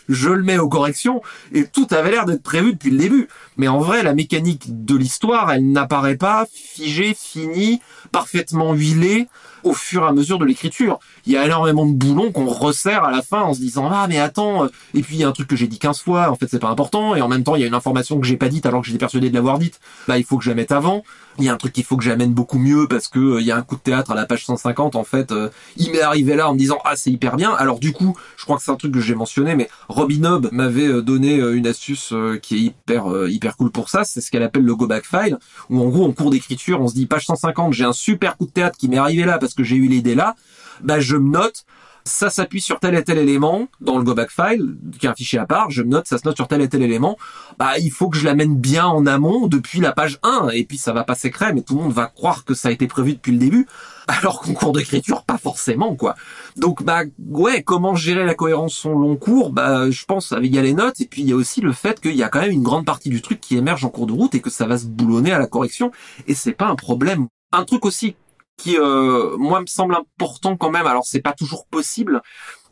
je 0.09 0.29
le 0.29 0.43
mets 0.43 0.57
aux 0.57 0.69
corrections 0.69 1.21
et 1.53 1.65
tout 1.65 1.87
avait 1.91 2.11
l'air 2.11 2.25
d'être 2.25 2.43
prévu 2.43 2.73
depuis 2.73 2.91
le 2.91 2.97
début. 2.97 3.27
Mais 3.57 3.67
en 3.67 3.79
vrai, 3.79 4.03
la 4.03 4.13
mécanique 4.13 4.85
de 4.85 4.95
l'histoire, 4.95 5.51
elle 5.51 5.71
n'apparaît 5.71 6.17
pas 6.17 6.45
figée, 6.51 7.15
finie, 7.17 7.81
parfaitement 8.17 8.73
huilée 8.73 9.27
au 9.63 9.73
fur 9.73 10.03
et 10.03 10.07
à 10.07 10.11
mesure 10.11 10.39
de 10.39 10.45
l'écriture. 10.45 10.99
Il 11.25 11.33
y 11.33 11.37
a 11.37 11.45
énormément 11.45 11.85
de 11.85 11.93
boulons 11.93 12.31
qu'on 12.31 12.47
resserre 12.47 13.03
à 13.03 13.11
la 13.11 13.21
fin 13.21 13.41
en 13.41 13.53
se 13.53 13.59
disant 13.59 13.89
ah 13.91 14.07
mais 14.07 14.17
attends 14.17 14.63
euh, 14.63 14.67
et 14.93 15.01
puis 15.01 15.17
il 15.17 15.19
y 15.19 15.23
a 15.23 15.27
un 15.27 15.31
truc 15.31 15.47
que 15.47 15.55
j'ai 15.55 15.67
dit 15.67 15.77
15 15.77 15.99
fois 15.99 16.31
en 16.31 16.35
fait 16.35 16.47
c'est 16.49 16.59
pas 16.59 16.69
important 16.69 17.15
et 17.15 17.21
en 17.21 17.27
même 17.27 17.43
temps 17.43 17.55
il 17.55 17.61
y 17.61 17.63
a 17.63 17.67
une 17.67 17.73
information 17.73 18.19
que 18.19 18.25
j'ai 18.25 18.37
pas 18.37 18.49
dite 18.49 18.65
alors 18.65 18.81
que 18.81 18.87
j'étais 18.87 18.99
persuadé 18.99 19.29
de 19.29 19.35
l'avoir 19.35 19.59
dite. 19.59 19.79
Là 20.07 20.17
il 20.17 20.23
faut 20.23 20.37
que 20.37 20.43
je 20.43 20.49
la 20.49 20.55
mette 20.55 20.71
avant. 20.71 21.03
Il 21.37 21.43
y 21.43 21.49
a 21.49 21.53
un 21.53 21.57
truc 21.57 21.73
qu'il 21.73 21.83
faut 21.83 21.97
que 21.97 22.03
j'amène 22.03 22.33
beaucoup 22.33 22.57
mieux 22.57 22.87
parce 22.87 23.07
que 23.07 23.19
euh, 23.19 23.41
il 23.41 23.45
y 23.45 23.51
a 23.51 23.57
un 23.57 23.61
coup 23.61 23.75
de 23.75 23.81
théâtre 23.81 24.11
à 24.11 24.15
la 24.15 24.25
page 24.25 24.45
150 24.45 24.95
en 24.95 25.03
fait 25.03 25.31
euh, 25.31 25.49
il 25.75 25.91
m'est 25.91 26.01
arrivé 26.01 26.35
là 26.35 26.49
en 26.49 26.53
me 26.53 26.59
disant 26.59 26.79
ah 26.85 26.95
c'est 26.95 27.11
hyper 27.11 27.35
bien. 27.35 27.53
Alors 27.53 27.79
du 27.79 27.93
coup, 27.93 28.15
je 28.37 28.45
crois 28.45 28.57
que 28.57 28.63
c'est 28.63 28.71
un 28.71 28.75
truc 28.75 28.93
que 28.93 29.01
j'ai 29.01 29.15
mentionné 29.15 29.55
mais 29.55 29.69
Robin 29.89 30.23
Hobb 30.23 30.49
m'avait 30.51 31.01
donné 31.01 31.35
une 31.35 31.67
astuce 31.67 32.13
qui 32.41 32.55
est 32.55 32.59
hyper 32.59 33.27
hyper 33.27 33.57
cool 33.57 33.71
pour 33.71 33.89
ça, 33.89 34.03
c'est 34.05 34.21
ce 34.21 34.31
qu'elle 34.31 34.43
appelle 34.43 34.63
le 34.63 34.75
go 34.75 34.87
back 34.87 35.05
file 35.05 35.37
où 35.69 35.81
en 35.81 35.89
gros 35.89 36.05
en 36.05 36.11
cours 36.11 36.29
d'écriture, 36.29 36.81
on 36.81 36.87
se 36.87 36.93
dit 36.93 37.05
page 37.05 37.25
150, 37.25 37.73
j'ai 37.73 37.83
un 37.83 37.93
super 38.07 38.37
coup 38.37 38.45
de 38.45 38.51
théâtre 38.51 38.77
qui 38.77 38.87
m'est 38.87 38.97
arrivé 38.97 39.25
là 39.25 39.37
parce 39.37 39.53
que 39.53 39.65
j'ai 39.65 39.75
eu 39.75 39.87
l'idée 39.87 40.15
là, 40.15 40.35
bah 40.81 41.01
je 41.01 41.17
me 41.17 41.29
note 41.29 41.65
ça 42.07 42.29
s'appuie 42.29 42.61
sur 42.61 42.79
tel 42.79 42.95
et 42.95 43.03
tel 43.03 43.17
élément 43.17 43.67
dans 43.81 43.97
le 43.97 44.03
go 44.03 44.13
back 44.13 44.31
file, 44.31 44.77
qui 44.97 45.05
est 45.05 45.09
un 45.09 45.13
fichier 45.13 45.39
à 45.39 45.45
part, 45.45 45.69
je 45.69 45.83
me 45.83 45.89
note, 45.89 46.07
ça 46.07 46.17
se 46.17 46.25
note 46.25 46.35
sur 46.35 46.47
tel 46.47 46.61
et 46.61 46.69
tel 46.69 46.81
élément, 46.81 47.17
bah 47.59 47.77
il 47.79 47.91
faut 47.91 48.09
que 48.09 48.17
je 48.17 48.25
l'amène 48.25 48.55
bien 48.55 48.85
en 48.85 49.05
amont 49.05 49.47
depuis 49.47 49.79
la 49.79 49.91
page 49.91 50.19
1, 50.23 50.49
et 50.53 50.63
puis 50.63 50.77
ça 50.77 50.93
va 50.93 51.03
passer 51.03 51.29
crème, 51.29 51.55
mais 51.55 51.61
tout 51.61 51.75
le 51.75 51.83
monde 51.83 51.93
va 51.93 52.07
croire 52.07 52.45
que 52.45 52.53
ça 52.53 52.69
a 52.69 52.71
été 52.71 52.87
prévu 52.87 53.13
depuis 53.13 53.33
le 53.33 53.37
début, 53.37 53.67
alors 54.07 54.41
qu'en 54.41 54.53
cours 54.53 54.71
d'écriture, 54.71 55.23
pas 55.23 55.37
forcément, 55.37 55.95
quoi. 55.95 56.15
Donc 56.55 56.83
bah 56.83 57.01
ouais, 57.27 57.61
comment 57.61 57.95
gérer 57.95 58.23
la 58.23 58.35
cohérence 58.35 58.73
son 58.73 58.97
long 58.97 59.17
cours, 59.17 59.51
bah 59.51 59.91
je 59.91 60.05
pense 60.05 60.33
il 60.41 60.53
y 60.53 60.57
a 60.57 60.61
les 60.61 60.73
notes, 60.73 61.01
et 61.01 61.05
puis 61.05 61.21
il 61.21 61.29
y 61.29 61.33
a 61.33 61.35
aussi 61.35 61.61
le 61.61 61.73
fait 61.73 61.99
qu'il 61.99 62.15
y 62.15 62.23
a 62.23 62.29
quand 62.29 62.39
même 62.39 62.51
une 62.51 62.63
grande 62.63 62.85
partie 62.85 63.09
du 63.09 63.21
truc 63.21 63.41
qui 63.41 63.57
émerge 63.57 63.83
en 63.83 63.89
cours 63.89 64.07
de 64.07 64.13
route 64.13 64.33
et 64.33 64.39
que 64.39 64.49
ça 64.49 64.65
va 64.65 64.77
se 64.77 64.85
boulonner 64.85 65.33
à 65.33 65.39
la 65.39 65.47
correction, 65.47 65.91
et 66.27 66.33
c'est 66.33 66.53
pas 66.53 66.67
un 66.67 66.75
problème. 66.75 67.27
Un 67.51 67.63
truc 67.63 67.85
aussi 67.85 68.15
qui 68.57 68.77
euh, 68.77 69.37
moi 69.37 69.61
me 69.61 69.67
semble 69.67 69.95
important 69.95 70.57
quand 70.57 70.71
même. 70.71 70.87
Alors 70.87 71.05
c'est 71.05 71.21
pas 71.21 71.33
toujours 71.33 71.67
possible 71.67 72.21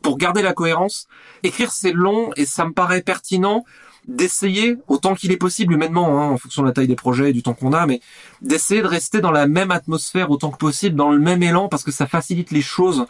pour 0.02 0.18
garder 0.18 0.42
la 0.42 0.52
cohérence. 0.52 1.06
Écrire 1.42 1.72
c'est 1.72 1.92
long 1.92 2.30
et 2.36 2.44
ça 2.44 2.64
me 2.64 2.72
paraît 2.72 3.02
pertinent 3.02 3.64
d'essayer 4.06 4.76
autant 4.86 5.14
qu'il 5.14 5.32
est 5.32 5.36
possible 5.36 5.74
humainement, 5.74 6.20
hein, 6.20 6.30
en 6.30 6.36
fonction 6.36 6.62
de 6.62 6.68
la 6.68 6.72
taille 6.72 6.86
des 6.86 6.96
projets 6.96 7.30
et 7.30 7.32
du 7.32 7.42
temps 7.42 7.54
qu'on 7.54 7.72
a, 7.72 7.86
mais 7.86 8.00
d'essayer 8.40 8.80
de 8.80 8.86
rester 8.86 9.20
dans 9.20 9.32
la 9.32 9.48
même 9.48 9.70
atmosphère 9.72 10.30
autant 10.30 10.50
que 10.50 10.58
possible, 10.58 10.94
dans 10.94 11.10
le 11.10 11.18
même 11.18 11.42
élan, 11.42 11.68
parce 11.68 11.82
que 11.82 11.90
ça 11.90 12.06
facilite 12.06 12.52
les 12.52 12.62
choses. 12.62 13.06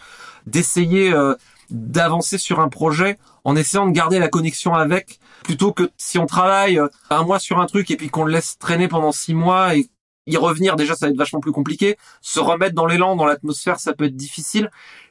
D'essayer 0.46 1.12
euh, 1.12 1.34
d'avancer 1.70 2.38
sur 2.38 2.60
un 2.60 2.68
projet 2.68 3.18
en 3.44 3.56
essayant 3.56 3.86
de 3.86 3.92
garder 3.92 4.18
la 4.18 4.28
connexion 4.28 4.74
avec, 4.74 5.18
plutôt 5.42 5.72
que 5.72 5.90
si 5.96 6.18
on 6.18 6.26
travaille 6.26 6.78
euh, 6.78 6.88
un 7.10 7.24
mois 7.24 7.40
sur 7.40 7.58
un 7.58 7.66
truc 7.66 7.90
et 7.90 7.96
puis 7.96 8.08
qu'on 8.08 8.24
le 8.24 8.32
laisse 8.32 8.56
traîner 8.58 8.88
pendant 8.88 9.12
six 9.12 9.34
mois 9.34 9.76
et 9.76 9.90
y 10.26 10.36
revenir 10.36 10.76
déjà 10.76 10.94
ça 10.94 11.06
va 11.06 11.10
être 11.10 11.18
vachement 11.18 11.40
plus 11.40 11.52
compliqué. 11.52 11.96
Se 12.20 12.40
remettre 12.40 12.74
dans 12.74 12.86
l'élan, 12.86 13.16
dans 13.16 13.26
l'atmosphère, 13.26 13.78
ça 13.78 13.92
peut 13.92 14.04
être 14.04 14.16
difficile. 14.16 14.70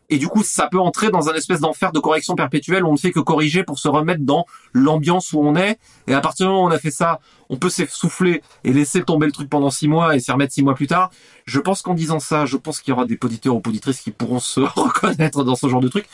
Et 0.09 0.17
du 0.17 0.27
coup, 0.27 0.43
ça 0.43 0.67
peut 0.67 0.79
entrer 0.79 1.09
dans 1.09 1.29
un 1.29 1.33
espèce 1.33 1.59
d'enfer 1.59 1.91
de 1.91 1.99
correction 1.99 2.35
perpétuelle 2.35 2.83
où 2.83 2.89
on 2.89 2.93
ne 2.93 2.97
fait 2.97 3.11
que 3.11 3.19
corriger 3.19 3.63
pour 3.63 3.79
se 3.79 3.87
remettre 3.87 4.21
dans 4.23 4.45
l'ambiance 4.73 5.33
où 5.33 5.39
on 5.39 5.55
est. 5.55 5.79
Et 6.07 6.13
à 6.13 6.21
partir 6.21 6.45
du 6.45 6.51
moment 6.51 6.65
où 6.65 6.67
on 6.67 6.71
a 6.71 6.77
fait 6.77 6.91
ça, 6.91 7.19
on 7.49 7.57
peut 7.57 7.69
s'essouffler 7.69 8.43
et 8.63 8.71
laisser 8.71 9.03
tomber 9.03 9.25
le 9.25 9.31
truc 9.31 9.49
pendant 9.49 9.71
six 9.71 9.87
mois 9.87 10.15
et 10.15 10.19
s'y 10.19 10.31
remettre 10.31 10.53
six 10.53 10.63
mois 10.63 10.75
plus 10.75 10.87
tard. 10.87 11.09
Je 11.45 11.59
pense 11.59 11.81
qu'en 11.81 11.95
disant 11.95 12.19
ça, 12.19 12.45
je 12.45 12.57
pense 12.57 12.81
qu'il 12.81 12.91
y 12.91 12.93
aura 12.93 13.05
des 13.05 13.17
auditeurs 13.23 13.55
ou 13.55 13.61
auditrices 13.65 14.01
qui 14.01 14.11
pourront 14.11 14.39
se 14.39 14.59
reconnaître 14.79 15.43
dans 15.43 15.55
ce 15.55 15.67
genre 15.67 15.81
de 15.81 15.87
truc. 15.87 16.05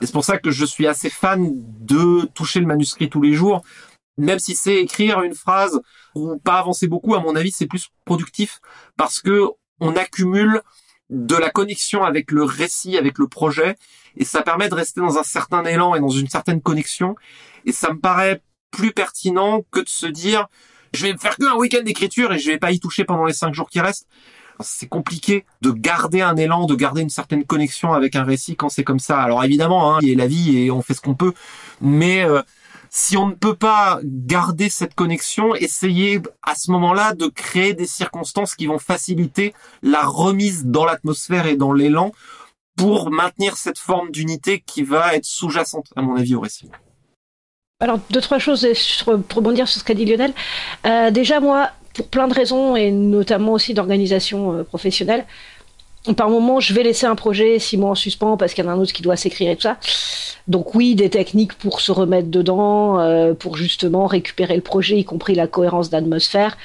Et 0.00 0.06
c'est 0.06 0.12
pour 0.12 0.24
ça 0.24 0.38
que 0.38 0.50
je 0.50 0.64
suis 0.64 0.86
assez 0.86 1.08
fan 1.08 1.52
de 1.54 2.26
toucher 2.34 2.60
le 2.60 2.66
manuscrit 2.66 3.08
tous 3.08 3.22
les 3.22 3.32
jours 3.32 3.62
même 4.18 4.38
si 4.38 4.54
c'est 4.54 4.76
écrire 4.76 5.22
une 5.22 5.34
phrase 5.34 5.80
ou 6.14 6.36
pas 6.38 6.58
avancer 6.58 6.88
beaucoup, 6.88 7.14
à 7.14 7.20
mon 7.20 7.36
avis, 7.36 7.50
c'est 7.50 7.66
plus 7.66 7.88
productif 8.04 8.60
parce 8.96 9.20
que 9.20 9.48
on 9.80 9.94
accumule 9.96 10.62
de 11.10 11.36
la 11.36 11.50
connexion 11.50 12.02
avec 12.02 12.30
le 12.30 12.42
récit, 12.42 12.96
avec 12.96 13.18
le 13.18 13.28
projet, 13.28 13.76
et 14.16 14.24
ça 14.24 14.42
permet 14.42 14.68
de 14.68 14.74
rester 14.74 15.00
dans 15.00 15.18
un 15.18 15.22
certain 15.22 15.64
élan 15.64 15.94
et 15.94 16.00
dans 16.00 16.08
une 16.08 16.28
certaine 16.28 16.60
connexion. 16.60 17.14
Et 17.64 17.72
ça 17.72 17.92
me 17.92 17.98
paraît 17.98 18.42
plus 18.70 18.92
pertinent 18.92 19.62
que 19.70 19.80
de 19.80 19.88
se 19.88 20.06
dire, 20.06 20.48
je 20.92 21.06
vais 21.06 21.12
me 21.12 21.18
faire 21.18 21.36
qu'un 21.36 21.54
week-end 21.54 21.82
d'écriture 21.82 22.32
et 22.32 22.38
je 22.38 22.50
vais 22.50 22.58
pas 22.58 22.72
y 22.72 22.80
toucher 22.80 23.04
pendant 23.04 23.24
les 23.24 23.32
cinq 23.32 23.54
jours 23.54 23.70
qui 23.70 23.80
restent. 23.80 24.06
C'est 24.60 24.88
compliqué 24.88 25.44
de 25.60 25.70
garder 25.70 26.22
un 26.22 26.36
élan, 26.36 26.64
de 26.64 26.74
garder 26.74 27.02
une 27.02 27.10
certaine 27.10 27.44
connexion 27.44 27.92
avec 27.92 28.16
un 28.16 28.24
récit 28.24 28.56
quand 28.56 28.70
c'est 28.70 28.84
comme 28.84 28.98
ça. 28.98 29.20
Alors 29.20 29.44
évidemment, 29.44 29.94
hein, 29.94 29.98
il 30.00 30.08
y 30.08 30.12
a 30.12 30.16
la 30.16 30.26
vie 30.26 30.58
et 30.58 30.70
on 30.70 30.80
fait 30.80 30.94
ce 30.94 31.02
qu'on 31.02 31.14
peut, 31.14 31.34
mais 31.82 32.24
euh, 32.24 32.42
si 32.98 33.18
on 33.18 33.26
ne 33.26 33.34
peut 33.34 33.54
pas 33.54 34.00
garder 34.02 34.70
cette 34.70 34.94
connexion, 34.94 35.54
essayez 35.54 36.18
à 36.42 36.54
ce 36.54 36.70
moment-là 36.70 37.12
de 37.12 37.26
créer 37.26 37.74
des 37.74 37.84
circonstances 37.84 38.54
qui 38.54 38.64
vont 38.64 38.78
faciliter 38.78 39.52
la 39.82 40.02
remise 40.02 40.64
dans 40.64 40.86
l'atmosphère 40.86 41.46
et 41.46 41.56
dans 41.56 41.74
l'élan 41.74 42.12
pour 42.74 43.10
maintenir 43.10 43.58
cette 43.58 43.78
forme 43.78 44.10
d'unité 44.12 44.62
qui 44.64 44.82
va 44.82 45.14
être 45.14 45.26
sous-jacente, 45.26 45.88
à 45.94 46.00
mon 46.00 46.16
avis, 46.16 46.34
au 46.36 46.40
récit. 46.40 46.70
Alors, 47.80 48.00
deux, 48.08 48.22
trois 48.22 48.38
choses 48.38 48.66
pour 49.04 49.18
rebondir 49.30 49.68
sur 49.68 49.78
ce 49.78 49.84
qu'a 49.84 49.92
dit 49.92 50.06
Lionel. 50.06 50.32
Euh, 50.86 51.10
déjà, 51.10 51.38
moi, 51.38 51.72
pour 51.92 52.08
plein 52.08 52.28
de 52.28 52.34
raisons, 52.34 52.76
et 52.76 52.92
notamment 52.92 53.52
aussi 53.52 53.74
d'organisation 53.74 54.54
euh, 54.54 54.64
professionnelle, 54.64 55.26
par 56.14 56.30
moment, 56.30 56.60
je 56.60 56.72
vais 56.74 56.82
laisser 56.82 57.06
un 57.06 57.14
projet 57.14 57.58
six 57.58 57.76
mois 57.76 57.90
en 57.90 57.94
suspens 57.94 58.36
parce 58.36 58.54
qu'il 58.54 58.64
y 58.64 58.66
en 58.66 58.70
a 58.70 58.74
un 58.74 58.78
autre 58.78 58.92
qui 58.92 59.02
doit 59.02 59.16
s'écrire 59.16 59.50
et 59.50 59.56
tout 59.56 59.62
ça. 59.62 59.78
Donc 60.48 60.74
oui, 60.74 60.94
des 60.94 61.10
techniques 61.10 61.54
pour 61.54 61.80
se 61.80 61.92
remettre 61.92 62.28
dedans, 62.28 63.00
euh, 63.00 63.34
pour 63.34 63.56
justement 63.56 64.06
récupérer 64.06 64.54
le 64.54 64.62
projet, 64.62 64.98
y 64.98 65.04
compris 65.04 65.34
la 65.34 65.46
cohérence 65.46 65.90
d'atmosphère. 65.90 66.56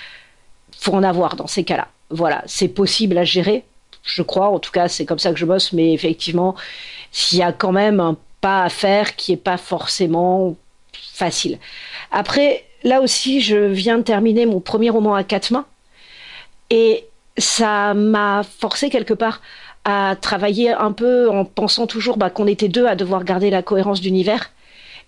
Faut 0.77 0.93
en 0.93 1.03
avoir 1.03 1.35
dans 1.35 1.47
ces 1.47 1.63
cas-là. 1.63 1.87
Voilà, 2.09 2.43
c'est 2.45 2.67
possible 2.67 3.17
à 3.17 3.23
gérer, 3.23 3.63
je 4.03 4.21
crois. 4.21 4.49
En 4.49 4.59
tout 4.59 4.71
cas, 4.71 4.87
c'est 4.87 5.05
comme 5.05 5.19
ça 5.19 5.31
que 5.31 5.39
je 5.39 5.45
bosse. 5.45 5.73
Mais 5.73 5.93
effectivement, 5.93 6.55
s'il 7.11 7.39
y 7.39 7.43
a 7.43 7.51
quand 7.51 7.71
même 7.71 7.99
un 7.99 8.17
pas 8.41 8.63
à 8.63 8.69
faire 8.69 9.15
qui 9.15 9.31
est 9.31 9.37
pas 9.37 9.57
forcément 9.57 10.55
facile. 10.93 11.59
Après, 12.11 12.65
là 12.83 13.01
aussi, 13.01 13.39
je 13.39 13.55
viens 13.55 13.99
de 13.99 14.03
terminer 14.03 14.45
mon 14.45 14.59
premier 14.59 14.89
roman 14.89 15.13
à 15.13 15.23
quatre 15.23 15.51
mains. 15.51 15.65
Et 16.71 17.05
ça 17.37 17.93
m'a 17.93 18.43
forcé 18.43 18.89
quelque 18.89 19.13
part 19.13 19.41
à 19.83 20.15
travailler 20.19 20.71
un 20.71 20.91
peu 20.91 21.29
en 21.29 21.45
pensant 21.45 21.87
toujours 21.87 22.17
bah, 22.17 22.29
qu'on 22.29 22.47
était 22.47 22.67
deux 22.67 22.85
à 22.85 22.95
devoir 22.95 23.23
garder 23.23 23.49
la 23.49 23.63
cohérence 23.63 24.01
d'univers. 24.01 24.51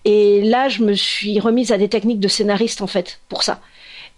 Et 0.04 0.42
là, 0.42 0.68
je 0.68 0.82
me 0.82 0.94
suis 0.94 1.38
remise 1.40 1.72
à 1.72 1.78
des 1.78 1.88
techniques 1.88 2.20
de 2.20 2.28
scénariste 2.28 2.82
en 2.82 2.86
fait 2.86 3.20
pour 3.28 3.42
ça. 3.42 3.60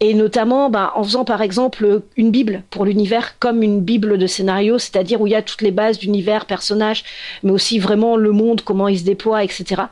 Et 0.00 0.12
notamment 0.14 0.68
bah, 0.68 0.92
en 0.94 1.04
faisant 1.04 1.24
par 1.24 1.40
exemple 1.42 2.02
une 2.16 2.30
bible 2.30 2.62
pour 2.70 2.84
l'univers 2.84 3.38
comme 3.38 3.62
une 3.62 3.80
bible 3.80 4.18
de 4.18 4.26
scénario, 4.26 4.78
c'est-à-dire 4.78 5.20
où 5.20 5.26
il 5.26 5.30
y 5.30 5.36
a 5.36 5.42
toutes 5.42 5.62
les 5.62 5.70
bases 5.70 5.98
d'univers, 5.98 6.46
personnages, 6.46 7.04
mais 7.42 7.52
aussi 7.52 7.78
vraiment 7.78 8.16
le 8.16 8.32
monde, 8.32 8.60
comment 8.62 8.88
il 8.88 8.98
se 8.98 9.04
déploie, 9.04 9.42
etc. 9.42 9.82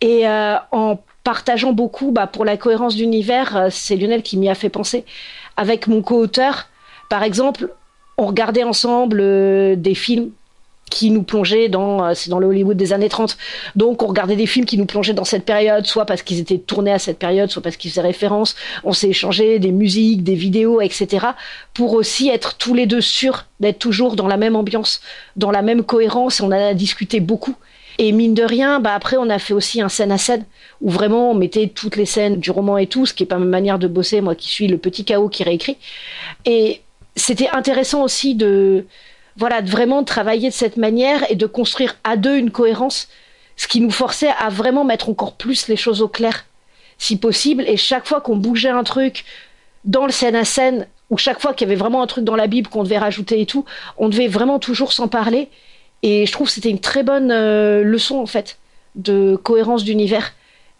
Et 0.00 0.26
euh, 0.26 0.56
en 0.72 0.98
partageant 1.22 1.72
beaucoup, 1.72 2.10
bah, 2.10 2.26
pour 2.26 2.44
la 2.44 2.56
cohérence 2.56 2.96
d'univers, 2.96 3.56
euh, 3.56 3.68
c'est 3.70 3.96
Lionel 3.96 4.22
qui 4.22 4.36
m'y 4.36 4.48
a 4.48 4.54
fait 4.54 4.70
penser, 4.70 5.04
avec 5.56 5.86
mon 5.86 6.02
co-auteur, 6.02 6.66
par 7.10 7.24
exemple, 7.24 7.68
on 8.16 8.26
regardait 8.26 8.62
ensemble 8.62 9.18
euh, 9.20 9.74
des 9.76 9.94
films 9.94 10.30
qui 10.90 11.10
nous 11.10 11.22
plongeaient 11.22 11.68
dans 11.68 12.04
euh, 12.04 12.12
c'est 12.14 12.30
dans 12.30 12.38
le 12.38 12.46
Hollywood 12.46 12.76
des 12.76 12.92
années 12.92 13.08
30. 13.08 13.36
Donc 13.74 14.02
on 14.02 14.06
regardait 14.06 14.36
des 14.36 14.46
films 14.46 14.64
qui 14.64 14.78
nous 14.78 14.86
plongeaient 14.86 15.12
dans 15.12 15.24
cette 15.24 15.44
période, 15.44 15.86
soit 15.86 16.04
parce 16.04 16.22
qu'ils 16.22 16.38
étaient 16.38 16.58
tournés 16.58 16.92
à 16.92 17.00
cette 17.00 17.18
période, 17.18 17.50
soit 17.50 17.62
parce 17.62 17.76
qu'ils 17.76 17.90
faisaient 17.90 18.00
référence. 18.00 18.54
On 18.84 18.92
s'est 18.92 19.08
échangé 19.08 19.58
des 19.58 19.72
musiques, 19.72 20.22
des 20.22 20.36
vidéos, 20.36 20.80
etc. 20.80 21.26
pour 21.74 21.94
aussi 21.94 22.28
être 22.28 22.56
tous 22.56 22.74
les 22.74 22.86
deux 22.86 23.00
sûrs 23.00 23.46
d'être 23.58 23.80
toujours 23.80 24.14
dans 24.14 24.28
la 24.28 24.36
même 24.36 24.54
ambiance, 24.54 25.00
dans 25.36 25.50
la 25.50 25.62
même 25.62 25.82
cohérence. 25.82 26.40
On 26.40 26.52
a 26.52 26.74
discuté 26.74 27.18
beaucoup. 27.18 27.56
Et 27.98 28.12
mine 28.12 28.34
de 28.34 28.44
rien, 28.44 28.80
bah 28.80 28.94
après 28.94 29.16
on 29.18 29.28
a 29.28 29.38
fait 29.38 29.52
aussi 29.52 29.82
un 29.82 29.90
scène 29.90 30.12
à 30.12 30.16
scène 30.16 30.44
où 30.80 30.88
vraiment 30.88 31.32
on 31.32 31.34
mettait 31.34 31.66
toutes 31.68 31.96
les 31.96 32.06
scènes 32.06 32.36
du 32.36 32.50
roman 32.50 32.78
et 32.78 32.86
tout, 32.86 33.04
ce 33.04 33.12
qui 33.12 33.24
est 33.24 33.26
pas 33.26 33.36
ma 33.36 33.44
manière 33.44 33.78
de 33.78 33.88
bosser, 33.88 34.20
moi 34.20 34.34
qui 34.34 34.48
suis 34.48 34.68
le 34.68 34.78
petit 34.78 35.04
chaos 35.04 35.28
qui 35.28 35.42
réécrit. 35.42 35.76
Et 36.46 36.80
c'était 37.16 37.48
intéressant 37.50 38.02
aussi 38.02 38.34
de 38.34 38.86
voilà 39.36 39.62
de 39.62 39.70
vraiment 39.70 40.04
travailler 40.04 40.48
de 40.48 40.54
cette 40.54 40.76
manière 40.76 41.30
et 41.30 41.34
de 41.34 41.46
construire 41.46 41.96
à 42.04 42.16
deux 42.16 42.36
une 42.36 42.50
cohérence, 42.50 43.08
ce 43.56 43.68
qui 43.68 43.80
nous 43.80 43.90
forçait 43.90 44.32
à 44.38 44.48
vraiment 44.48 44.84
mettre 44.84 45.08
encore 45.08 45.34
plus 45.34 45.68
les 45.68 45.76
choses 45.76 46.02
au 46.02 46.08
clair, 46.08 46.46
si 46.98 47.16
possible. 47.16 47.64
Et 47.66 47.76
chaque 47.76 48.06
fois 48.06 48.20
qu'on 48.20 48.36
bougeait 48.36 48.70
un 48.70 48.84
truc 48.84 49.24
dans 49.84 50.06
le 50.06 50.12
scène 50.12 50.36
à 50.36 50.44
scène, 50.44 50.86
ou 51.08 51.16
chaque 51.16 51.40
fois 51.40 51.54
qu'il 51.54 51.66
y 51.66 51.70
avait 51.70 51.78
vraiment 51.78 52.02
un 52.02 52.06
truc 52.06 52.24
dans 52.24 52.36
la 52.36 52.46
Bible 52.46 52.68
qu'on 52.68 52.84
devait 52.84 52.98
rajouter 52.98 53.40
et 53.40 53.46
tout, 53.46 53.64
on 53.98 54.08
devait 54.08 54.28
vraiment 54.28 54.58
toujours 54.58 54.92
s'en 54.92 55.08
parler. 55.08 55.48
Et 56.02 56.26
je 56.26 56.32
trouve 56.32 56.46
que 56.46 56.52
c'était 56.52 56.70
une 56.70 56.80
très 56.80 57.02
bonne 57.02 57.30
euh, 57.30 57.82
leçon 57.82 58.18
en 58.18 58.26
fait 58.26 58.58
de 58.94 59.36
cohérence 59.36 59.84
d'univers. 59.84 60.32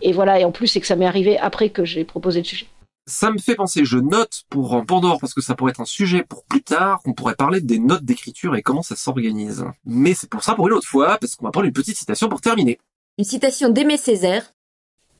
Et 0.02 0.12
voilà, 0.12 0.38
et 0.40 0.44
en 0.44 0.50
plus 0.50 0.66
c'est 0.66 0.80
que 0.80 0.86
ça 0.86 0.96
m'est 0.96 1.06
arrivé 1.06 1.38
après 1.38 1.68
que 1.70 1.84
j'ai 1.84 2.04
proposé 2.04 2.40
le 2.40 2.46
sujet. 2.46 2.66
Ça 3.10 3.32
me 3.32 3.38
fait 3.38 3.56
penser, 3.56 3.84
je 3.84 3.98
note 3.98 4.44
pour 4.50 4.86
Pandore 4.86 5.18
parce 5.20 5.34
que 5.34 5.40
ça 5.40 5.56
pourrait 5.56 5.70
être 5.70 5.80
un 5.80 5.84
sujet 5.84 6.22
pour 6.22 6.44
plus 6.44 6.62
tard, 6.62 7.00
on 7.04 7.12
pourrait 7.12 7.34
parler 7.34 7.60
des 7.60 7.80
notes 7.80 8.04
d'écriture 8.04 8.54
et 8.54 8.62
comment 8.62 8.82
ça 8.82 8.94
s'organise. 8.94 9.64
Mais 9.84 10.14
c'est 10.14 10.30
pour 10.30 10.44
ça 10.44 10.54
pour 10.54 10.68
une 10.68 10.74
autre 10.74 10.86
fois, 10.86 11.18
parce 11.20 11.34
qu'on 11.34 11.44
va 11.44 11.50
prendre 11.50 11.66
une 11.66 11.72
petite 11.72 11.96
citation 11.96 12.28
pour 12.28 12.40
terminer. 12.40 12.78
Une 13.18 13.24
citation 13.24 13.68
d'Aimé 13.68 13.96
Césaire. 13.96 14.52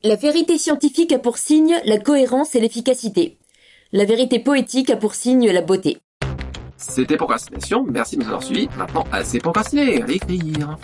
La 0.05 0.15
vérité 0.15 0.57
scientifique 0.57 1.11
a 1.11 1.19
pour 1.19 1.37
signe 1.37 1.81
la 1.85 1.99
cohérence 1.99 2.55
et 2.55 2.61
l'efficacité. 2.61 3.39
La 3.91 4.05
vérité 4.05 4.39
poétique 4.39 4.91
a 4.91 4.97
pour 4.97 5.15
signe 5.15 5.51
la 5.51 5.61
beauté. 5.61 5.99
C'était 6.77 7.17
Procrastination, 7.17 7.85
merci 7.89 8.17
de 8.17 8.21
nous 8.21 8.29
avoir 8.29 8.45
suivis. 8.45 8.69
Maintenant, 8.79 9.05
assez 9.11 9.41
procrastiné, 9.41 10.01
à 10.01 10.09
écrire. 10.09 10.79